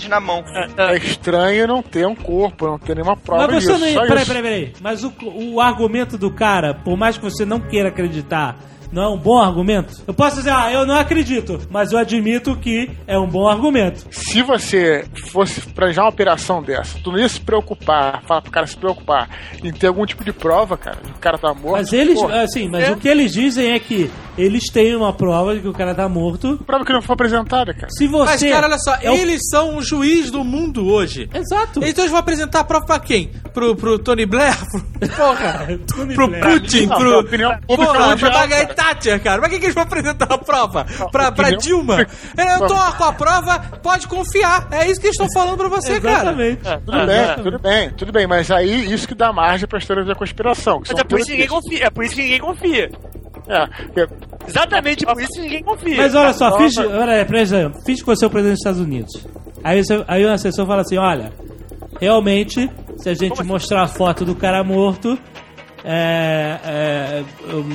[0.09, 0.43] na mão.
[0.77, 3.95] É estranho não ter um corpo, não ter nenhuma prova Mas você disso.
[3.95, 4.07] não.
[4.07, 4.73] Peraí, peraí, peraí.
[4.81, 8.57] Mas o, o argumento do cara, por mais que você não queira acreditar,
[8.93, 10.01] não é um bom argumento?
[10.07, 14.05] Eu posso dizer, ah, eu não acredito, mas eu admito que é um bom argumento.
[14.11, 18.67] Se você fosse planejar uma operação dessa, tu não ia se preocupar, falar pro cara
[18.67, 19.29] se preocupar
[19.63, 21.77] em ter algum tipo de prova, cara, de que o cara tá morto.
[21.77, 22.91] Mas eles, Porra, assim, mas É.
[22.91, 26.07] o que eles dizem é que eles têm uma prova de que o cara tá
[26.07, 26.57] morto.
[26.65, 27.87] prova que não foi apresentada, cara.
[27.89, 28.25] Se você.
[28.31, 31.29] Mas, cara, olha só, é o- eles são o juiz do mundo hoje.
[31.33, 31.79] Exato.
[31.83, 33.31] Então eles vão apresentar a prova pra quem?
[33.53, 34.55] Pro, pro Tony Blair?
[34.69, 35.67] Pro, porra!
[35.95, 36.43] Tony pro Blair.
[36.61, 36.85] Putin?
[36.87, 37.09] Não, pro.
[37.09, 38.73] pra opinião pública porra, pra mundial, Margaret cara.
[38.83, 39.39] Thatcher, cara.
[39.41, 40.85] Pra que, que eles vão apresentar a prova?
[41.11, 42.05] Pra, pra Dilma?
[42.37, 44.67] Eu tô com a prova, pode confiar.
[44.71, 46.31] É isso que eles estão falando pra você, cara.
[46.31, 46.61] Exatamente.
[46.85, 50.15] Tudo bem, tudo bem, tudo bem, mas aí isso que dá margem pra história da
[50.15, 50.81] conspiração.
[50.81, 51.85] Que Mas são é por isso que ninguém confia.
[51.85, 52.89] É por isso que ninguém confia.
[53.47, 54.07] É, que-
[54.47, 55.97] Exatamente por isso que ninguém confia.
[55.97, 58.61] Mas olha só, fiz, olha aí, por exemplo, fiz que você é o presidente dos
[58.61, 59.27] Estados Unidos.
[59.63, 61.31] Aí, você, aí o assessor fala assim: olha,
[61.99, 65.17] realmente, se a gente mostrar a foto do cara morto,
[65.85, 67.23] é, é,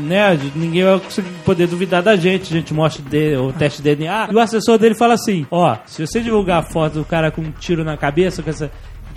[0.00, 1.00] né, ninguém vai
[1.44, 2.54] poder duvidar da gente.
[2.54, 3.04] A gente mostra
[3.40, 4.28] o teste de DNA.
[4.30, 7.42] E o assessor dele fala assim: ó, se você divulgar a foto do cara com
[7.42, 8.70] um tiro na cabeça, com essa,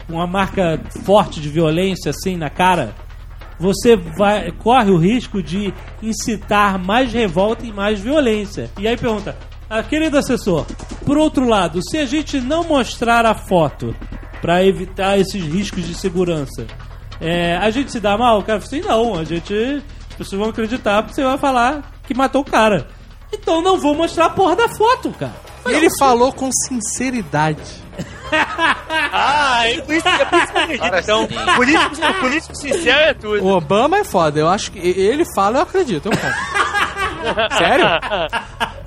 [0.10, 2.94] uma marca forte de violência assim na cara,
[3.58, 8.70] você vai, corre o risco de incitar mais revolta e mais violência.
[8.78, 9.38] E aí pergunta,
[9.70, 10.66] ah, querido assessor,
[11.06, 13.96] por outro lado, se a gente não mostrar a foto
[14.42, 16.66] para evitar esses riscos de segurança,
[17.22, 18.40] é, a gente se dá mal?
[18.40, 21.94] O cara fala assim, não, a gente, as pessoas vão acreditar porque você vai falar
[22.08, 22.88] que matou o cara.
[23.32, 25.36] Então não vou mostrar a porra da foto, cara.
[25.68, 27.62] Ele falou com sinceridade.
[29.14, 30.96] Ah, é por isso, é por isso que eu acredito.
[31.04, 33.44] Então, político, político sincero é tudo.
[33.44, 34.40] O Obama é foda.
[34.40, 36.06] Eu acho que ele fala, eu acredito.
[36.06, 36.30] Eu compro.
[37.58, 37.86] Sério?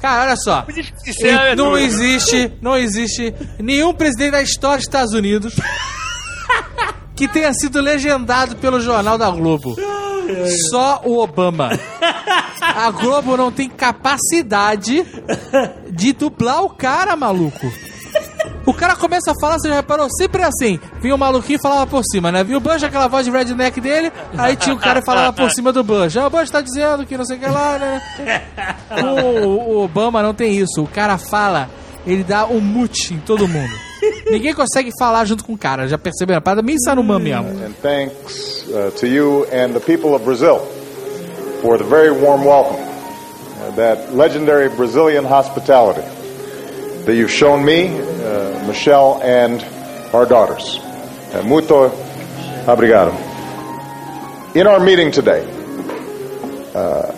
[0.00, 0.64] Cara, olha só.
[0.96, 5.54] Sincero é não existe, não existe nenhum presidente da história dos Estados Unidos
[7.14, 9.76] que tenha sido legendado pelo jornal da Globo.
[10.70, 11.70] Só o Obama.
[12.60, 15.04] A Globo não tem capacidade
[15.90, 17.70] de dublar o cara, maluco.
[18.66, 20.08] O cara começa a falar, você já reparou?
[20.10, 20.80] Sempre é assim.
[21.00, 22.42] Vinha o maluquinho e falava por cima, né?
[22.42, 25.50] Vinha o Bush, aquela voz de redneck dele, aí tinha o cara e falava por
[25.50, 26.16] cima do Bush.
[26.16, 28.02] Ah, o Bush tá dizendo que não sei o que lá, né?
[29.02, 30.82] O, o Obama não tem isso.
[30.82, 31.68] O cara fala,
[32.06, 33.74] ele dá um mute em todo mundo.
[34.30, 36.38] Ninguém consegue falar junto com o cara, já perceberam?
[36.38, 37.48] A parada meio Saruman mesmo.
[37.64, 40.60] And thanks uh, to you and the people of Brazil
[41.62, 46.02] for the very warm welcome, uh, that legendary Brazilian hospitality
[47.04, 49.62] that you've shown me, uh, Michelle, and
[50.14, 50.78] our daughters.
[51.32, 51.90] Uh, muito
[52.66, 53.12] obrigado.
[54.54, 55.44] In our meeting today,
[56.74, 57.12] uh,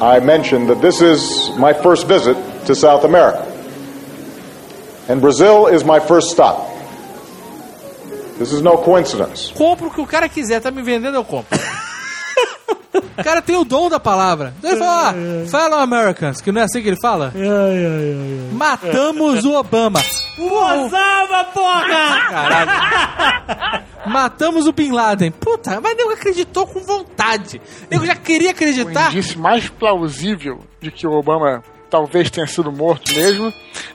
[0.00, 2.36] I mentioned that this is my first visit
[2.66, 3.49] to South America.
[5.10, 6.68] And Brazil is my first stop.
[8.38, 9.52] This is no coincidence.
[9.52, 11.58] Compro o que o cara quiser, tá me vendendo, eu compro.
[12.92, 14.54] O cara tem o dom da palavra.
[14.58, 15.14] Então ele fala, ah,
[15.48, 17.32] fellow Americans, que não é assim que ele fala?
[17.36, 18.48] Ai.
[18.52, 20.00] Matamos o Obama.
[20.40, 22.20] Osama, porra!
[22.30, 23.84] Caralho.
[24.06, 25.30] Matamos o Bin Laden.
[25.32, 27.60] Puta, mas nego acreditou com vontade.
[27.90, 29.10] Nego já queria O acreditar.
[29.12, 33.52] indício mais plausível de que o Obama talvez tenha sido morto mesmo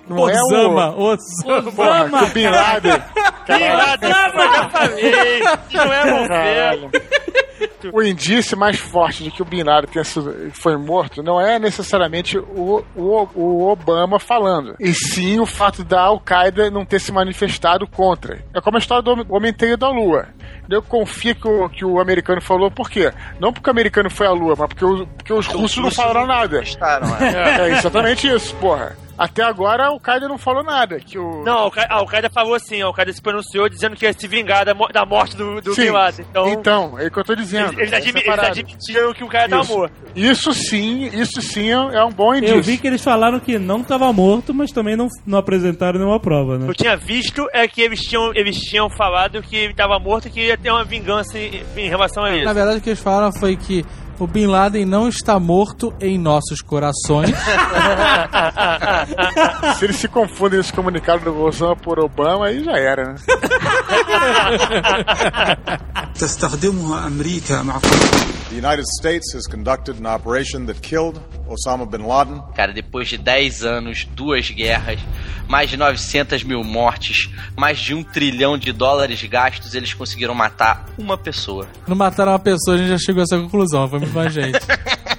[0.07, 1.13] não é Osama, o.
[1.13, 1.71] Osama.
[1.71, 3.01] Porra, que o Bin Laden.
[3.45, 5.39] Caralho, já falei,
[5.73, 7.44] não é você.
[7.91, 8.05] Caralho.
[8.05, 11.57] O indício mais forte de que o Bin Laden tenha sido, foi morto não é
[11.59, 17.11] necessariamente o, o, o Obama falando, e sim o fato da Al-Qaeda não ter se
[17.11, 18.39] manifestado contra.
[18.53, 20.27] É como a história do Homem- Teio da Lua.
[20.69, 23.11] Eu confio que o, que o americano falou, por quê?
[23.39, 26.25] Não porque o americano foi à Lua, mas porque, os- porque os russos não falaram
[26.27, 26.59] nada.
[26.59, 27.69] Gostaram, é.
[27.69, 28.95] É exatamente isso, porra.
[29.18, 30.99] Até agora o Qaeda não falou nada.
[30.99, 31.43] Que o...
[31.43, 34.28] Não, a Al- a Al-Qaeda falou assim, a Al-Qaeda se pronunciou dizendo que ia se
[34.28, 35.84] vingar da, mo- da morte do, do Sim.
[35.86, 36.26] Bin Laden.
[36.30, 37.68] Então, Então, é o que eu tô dizendo.
[37.80, 38.47] eles, eles, admi- eles parada.
[38.49, 39.74] admitiram que o cara tava Isso.
[39.78, 39.93] morto.
[40.16, 42.55] Isso sim, isso sim é é um bom indício.
[42.57, 46.20] Eu vi que eles falaram que não tava morto, mas também não, não apresentaram nenhuma
[46.20, 46.68] prova, né?
[46.70, 50.32] Eu tinha visto é que eles tinham, eles tinham falado que ele tava morto e
[50.32, 52.53] que ia ter uma vingança em, em relação a Na isso.
[52.53, 53.86] verdade, o que eles falaram foi que
[54.20, 57.30] o Bin Laden não está morto em nossos corações.
[59.78, 63.14] Se eles se confundem nesse comunicado do Osama por Obama, aí já era, né?
[66.14, 67.80] تستخدمها أمريكا مع
[68.49, 71.19] The United States has conducted an operation that killed
[71.49, 72.41] Osama bin Laden.
[72.55, 74.99] Cara, depois de 10 anos, duas guerras,
[75.47, 77.27] mais de 900 mil mortes,
[77.57, 81.67] mais de um trilhão de dólares gastos, eles conseguiram matar uma pessoa.
[81.87, 83.87] não mataram uma pessoa, a gente já chegou a essa conclusão.
[83.89, 84.59] Foi muito mais gente.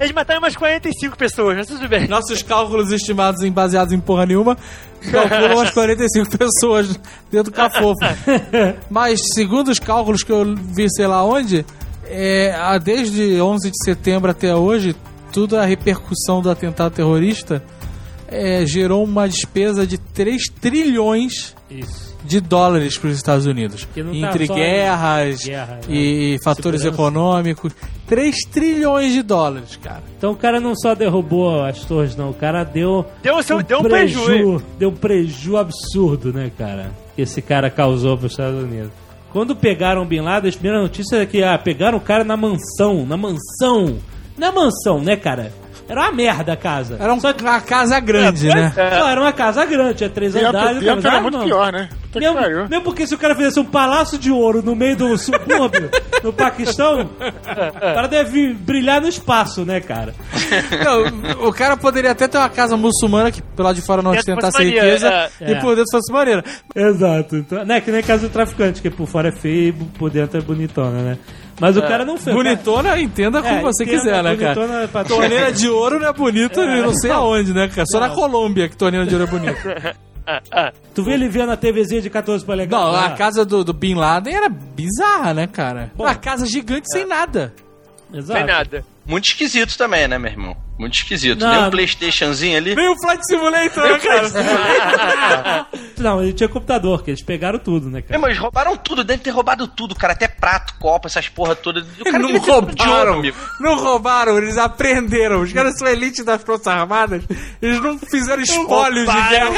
[0.00, 2.08] Eles mataram umas 45 pessoas, mas tudo bem.
[2.08, 4.56] Nossos cálculos estimados em baseados em porra nenhuma
[5.10, 7.00] calculam umas 45 pessoas
[7.30, 7.94] dentro do cafofo.
[8.90, 11.64] Mas, segundo os cálculos que eu vi, sei lá onde,
[12.04, 14.94] é, desde 11 de setembro até hoje,
[15.32, 17.62] toda a repercussão do atentado terrorista
[18.26, 22.07] é, gerou uma despesa de 3 trilhões Isso.
[22.28, 23.86] De dólares para os Estados Unidos.
[23.94, 25.80] Tá Entre em guerras guerra, né?
[25.88, 27.02] e fatores Segurança.
[27.02, 27.72] econômicos.
[28.06, 30.02] 3 trilhões de dólares, cara.
[30.16, 32.30] Então o cara não só derrubou as torres, não.
[32.30, 33.04] O cara deu.
[33.22, 34.62] Deu, seu, deu um prejuízo.
[34.78, 36.90] Deu um preju absurdo, né, cara?
[37.16, 38.90] Que esse cara causou para os Estados Unidos.
[39.30, 42.36] Quando pegaram o Bin Laden, a primeira notícia é que ah, pegaram o cara na
[42.36, 43.04] mansão.
[43.04, 43.98] Na mansão.
[44.38, 45.52] Na mansão, né, cara?
[45.88, 46.96] Era uma merda a casa.
[47.00, 48.72] Era um- Só que- uma casa grande, né?
[48.76, 50.84] Não, era uma casa grande, tinha três andares.
[50.84, 51.88] cara, era muito pior, né?
[52.14, 52.36] Mesmo,
[52.68, 55.90] mesmo porque se o cara fizesse um palácio de ouro no meio do subúrbio,
[56.24, 60.14] no Paquistão, o cara deve brilhar no espaço, né, cara?
[60.84, 64.12] Não, o cara poderia até ter uma casa muçulmana que pelo lado de fora não
[64.12, 65.08] Dentro ostentasse riqueza
[65.40, 65.52] é.
[65.52, 66.42] e por dentro fosse maneira.
[66.74, 67.36] Exato.
[67.36, 70.38] Então, né, que nem casa do traficante, que por fora é feio e por dentro
[70.38, 71.18] é bonitona, né?
[71.60, 72.34] Mas o cara não fez.
[72.36, 74.54] Bonitona, entenda como É, você entenda, quiser, né, cara?
[74.54, 77.86] bonitona é pra- Torneira de ouro não é bonita, eu não sei aonde, né, cara?
[77.90, 79.96] Só na Colômbia que torneira de ouro é bonita.
[80.94, 82.78] Tu vê ele vendo a TVzinha de 14 polegadas?
[82.86, 83.10] Não, a lá?
[83.16, 85.90] casa do, do Bin Laden era bizarra, né, cara?
[85.98, 87.54] Uma casa gigante sem nada.
[88.12, 88.38] Exato.
[88.38, 88.84] Sem nada.
[89.06, 90.54] Muito esquisito também, né, meu irmão?
[90.78, 91.40] Muito esquisito.
[91.40, 91.50] Não.
[91.50, 92.74] Nem um Playstationzinho ali.
[92.74, 95.66] Nem o Flight Simulator, né, cara?
[95.98, 98.20] Não, ele tinha computador, que eles pegaram tudo, né, É, cara?
[98.20, 100.12] mas roubaram tudo, deve ter roubado tudo, cara.
[100.12, 101.84] Até prato, copo, essas porra todas.
[102.00, 103.36] O cara Não ouro, roubaram, amigo.
[103.60, 105.42] não roubaram, eles aprenderam.
[105.42, 107.24] Os caras são elite das Forças Armadas,
[107.60, 109.50] eles não fizeram espólios de guerra.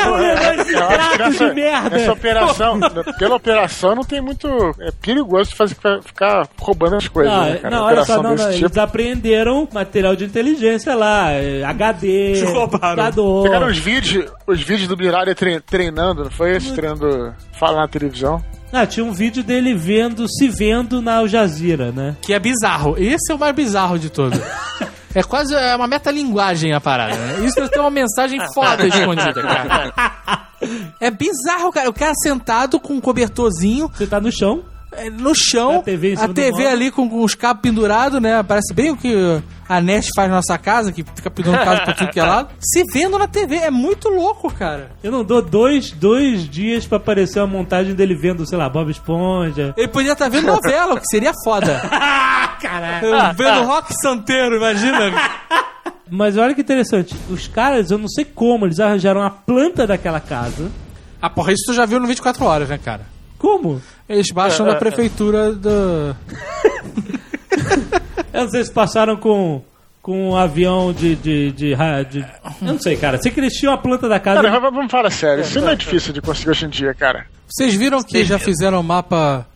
[1.17, 1.91] Prato de merda!
[1.91, 2.81] nessa operação,
[3.19, 4.49] pela operação, não tem muito.
[4.81, 7.33] É perigoso fazer, ficar roubando as coisas.
[7.33, 7.77] Não, né, cara?
[7.77, 8.65] não, olha só, não, não, tipo.
[8.67, 11.10] eles apreenderam material de inteligência lá,
[11.69, 12.69] HD, Roubaram.
[12.97, 13.43] computador.
[13.45, 16.73] Pegaram os vídeos, os vídeos do Bin Laden tre- treinando, não foi esse?
[16.73, 17.35] Treinando.
[17.59, 18.43] Fala na televisão.
[18.73, 22.17] Ah, tinha um vídeo dele vendo, se vendo na Al Jazeera, né?
[22.23, 22.95] Que é bizarro.
[22.97, 24.39] Esse é o mais bizarro de todos.
[25.13, 27.45] É quase é uma metalinguagem a parada, né?
[27.45, 29.93] Isso tem uma mensagem foda escondida, cara.
[31.01, 31.91] É bizarro, cara.
[31.91, 34.63] O cara sentado com um cobertorzinho Você tá no chão,
[35.13, 38.43] no chão, A TV a TV ali com, com os cabos pendurados, né?
[38.43, 41.95] Parece bem o que a Nest faz na nossa casa, que fica pendurando cabo pra
[41.95, 42.49] tudo que é lado.
[42.59, 44.91] Se vendo na TV, é muito louco, cara.
[45.03, 48.91] eu não dou dois, dois dias pra aparecer uma montagem dele vendo, sei lá, Bob
[48.91, 49.73] Esponja.
[49.77, 51.81] Ele podia estar vendo novela, o que seria foda.
[52.61, 53.35] Caralho!
[53.37, 55.13] vendo rock santeiro, imagina.
[56.11, 60.19] Mas olha que interessante, os caras, eu não sei como, eles arranjaram a planta daquela
[60.19, 60.69] casa.
[61.23, 63.03] Ah, porra, isso tu já viu no 24 horas, né, cara?
[63.41, 63.83] Como?
[64.09, 66.15] Eles baixam da prefeitura do.
[68.33, 69.63] Eu não sei se passaram com,
[70.01, 72.21] com um avião de, de, de, ra- de-
[72.63, 73.21] Eu não sei, cara.
[73.21, 74.43] Sei que eles tinham a planta da casa.
[74.43, 75.43] Cara, vamos falar sério.
[75.43, 77.27] Isso não é difícil de conseguir hoje em dia, cara.
[77.49, 79.47] Vocês viram que já fizeram o mapa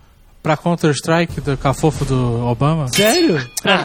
[0.43, 2.89] pra Counter-Strike do cafofo do Obama?
[2.89, 3.41] Sério?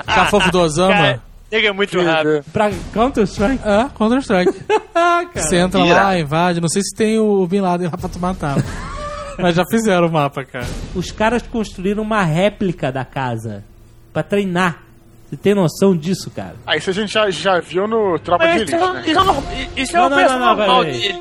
[0.06, 0.94] Cafofo do Osama?
[0.94, 1.22] Cara,
[1.52, 2.44] nega é muito rápido.
[2.52, 3.62] Pra Counter-Strike?
[3.68, 4.54] É, Counter-Strike.
[5.02, 5.46] Ah, cara.
[5.46, 6.04] Você entra Ira.
[6.04, 6.60] lá, invade.
[6.60, 8.58] Não sei se tem o Bin Laden lá pra tu matar.
[9.42, 10.68] Mas já fizeram o mapa, cara.
[10.96, 13.64] Os caras construíram uma réplica da casa
[14.14, 14.84] pra treinar.
[15.30, 16.56] Você tem noção disso, cara?
[16.66, 19.02] Ah, isso a gente já, já viu no Tropa de Elite, isso, é- né?
[19.06, 19.44] isso é normal-
[19.78, 21.16] isso é Não, o não, preço não, não, normal deles.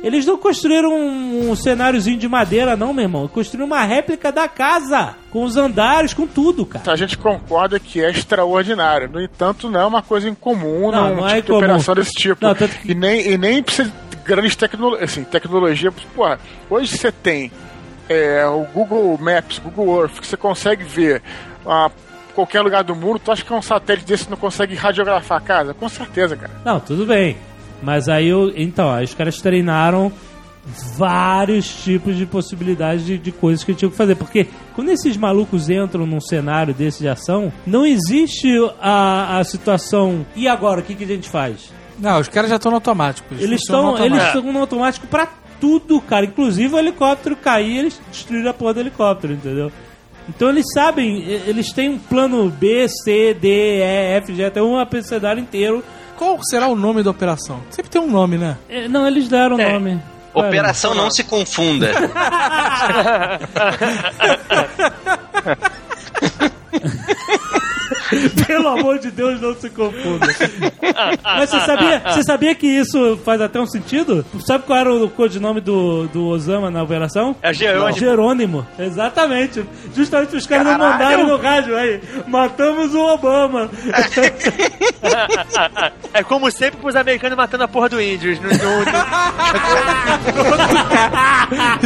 [0.00, 3.26] Eles não construíram um, um cenáriozinho de madeira, não, meu irmão.
[3.26, 5.16] Construíram uma réplica da casa.
[5.32, 6.92] Com os andares, com tudo, cara.
[6.92, 9.10] A gente concorda que é extraordinário.
[9.10, 11.58] No entanto, não é uma coisa incomum Não, num não tipo é de comum.
[11.58, 12.46] operação desse tipo.
[12.46, 15.10] Não, tanto que- e, nem, e nem precisa de grandes tecnologias.
[15.10, 15.90] Assim, tecnologia.
[16.14, 16.24] Pô,
[16.68, 17.50] hoje você tem
[18.08, 21.22] é, o Google Maps, Google Earth, que você consegue ver
[21.66, 21.90] a
[22.34, 23.18] qualquer lugar do mundo.
[23.18, 25.72] Tu acha que um satélite desse não consegue radiografar a casa?
[25.72, 26.52] Com certeza, cara.
[26.64, 27.38] Não, tudo bem.
[27.82, 28.52] Mas aí eu.
[28.54, 30.12] Então, aí os caras treinaram
[30.96, 34.14] vários tipos de possibilidades de, de coisas que tinham que fazer.
[34.14, 38.48] Porque quando esses malucos entram num cenário desse de ação, não existe
[38.78, 40.26] a, a situação.
[40.36, 41.72] E agora, o que, que a gente faz?
[41.98, 43.34] Não, os caras já estão no automático.
[43.34, 44.38] Eles estão no eles automático.
[44.38, 45.28] estão no automático pra
[45.60, 46.24] tudo, cara.
[46.26, 49.72] Inclusive o helicóptero cair, eles destruíram a porra do helicóptero, entendeu?
[50.28, 54.78] Então eles sabem, eles têm um plano B, C, D, E, F, G, até um
[54.78, 55.82] abecedário inteiro.
[56.16, 57.60] Qual será o nome da operação?
[57.70, 58.56] Sempre tem um nome, né?
[58.68, 59.72] É, Não, eles deram o É.
[59.72, 60.00] nome.
[60.34, 61.90] Operação não se confunda.
[68.46, 70.26] Pelo amor de Deus, não se confunda.
[71.24, 74.24] Mas você sabia, você sabia que isso faz até um sentido?
[74.46, 77.36] Sabe qual era o codinome do, do Osama na operação?
[77.42, 77.98] É Jerônimo.
[77.98, 78.66] Jerônimo.
[78.78, 79.64] Exatamente.
[79.94, 82.00] Justamente os caras não mandaram no rádio aí.
[82.26, 83.68] Matamos o Obama.
[86.12, 88.38] É como sempre pros americanos matando a porra do índios.
[88.40, 88.88] No, no- no-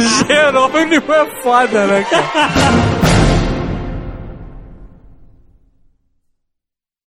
[0.27, 3.12] Jerônimo é foda, né, cara?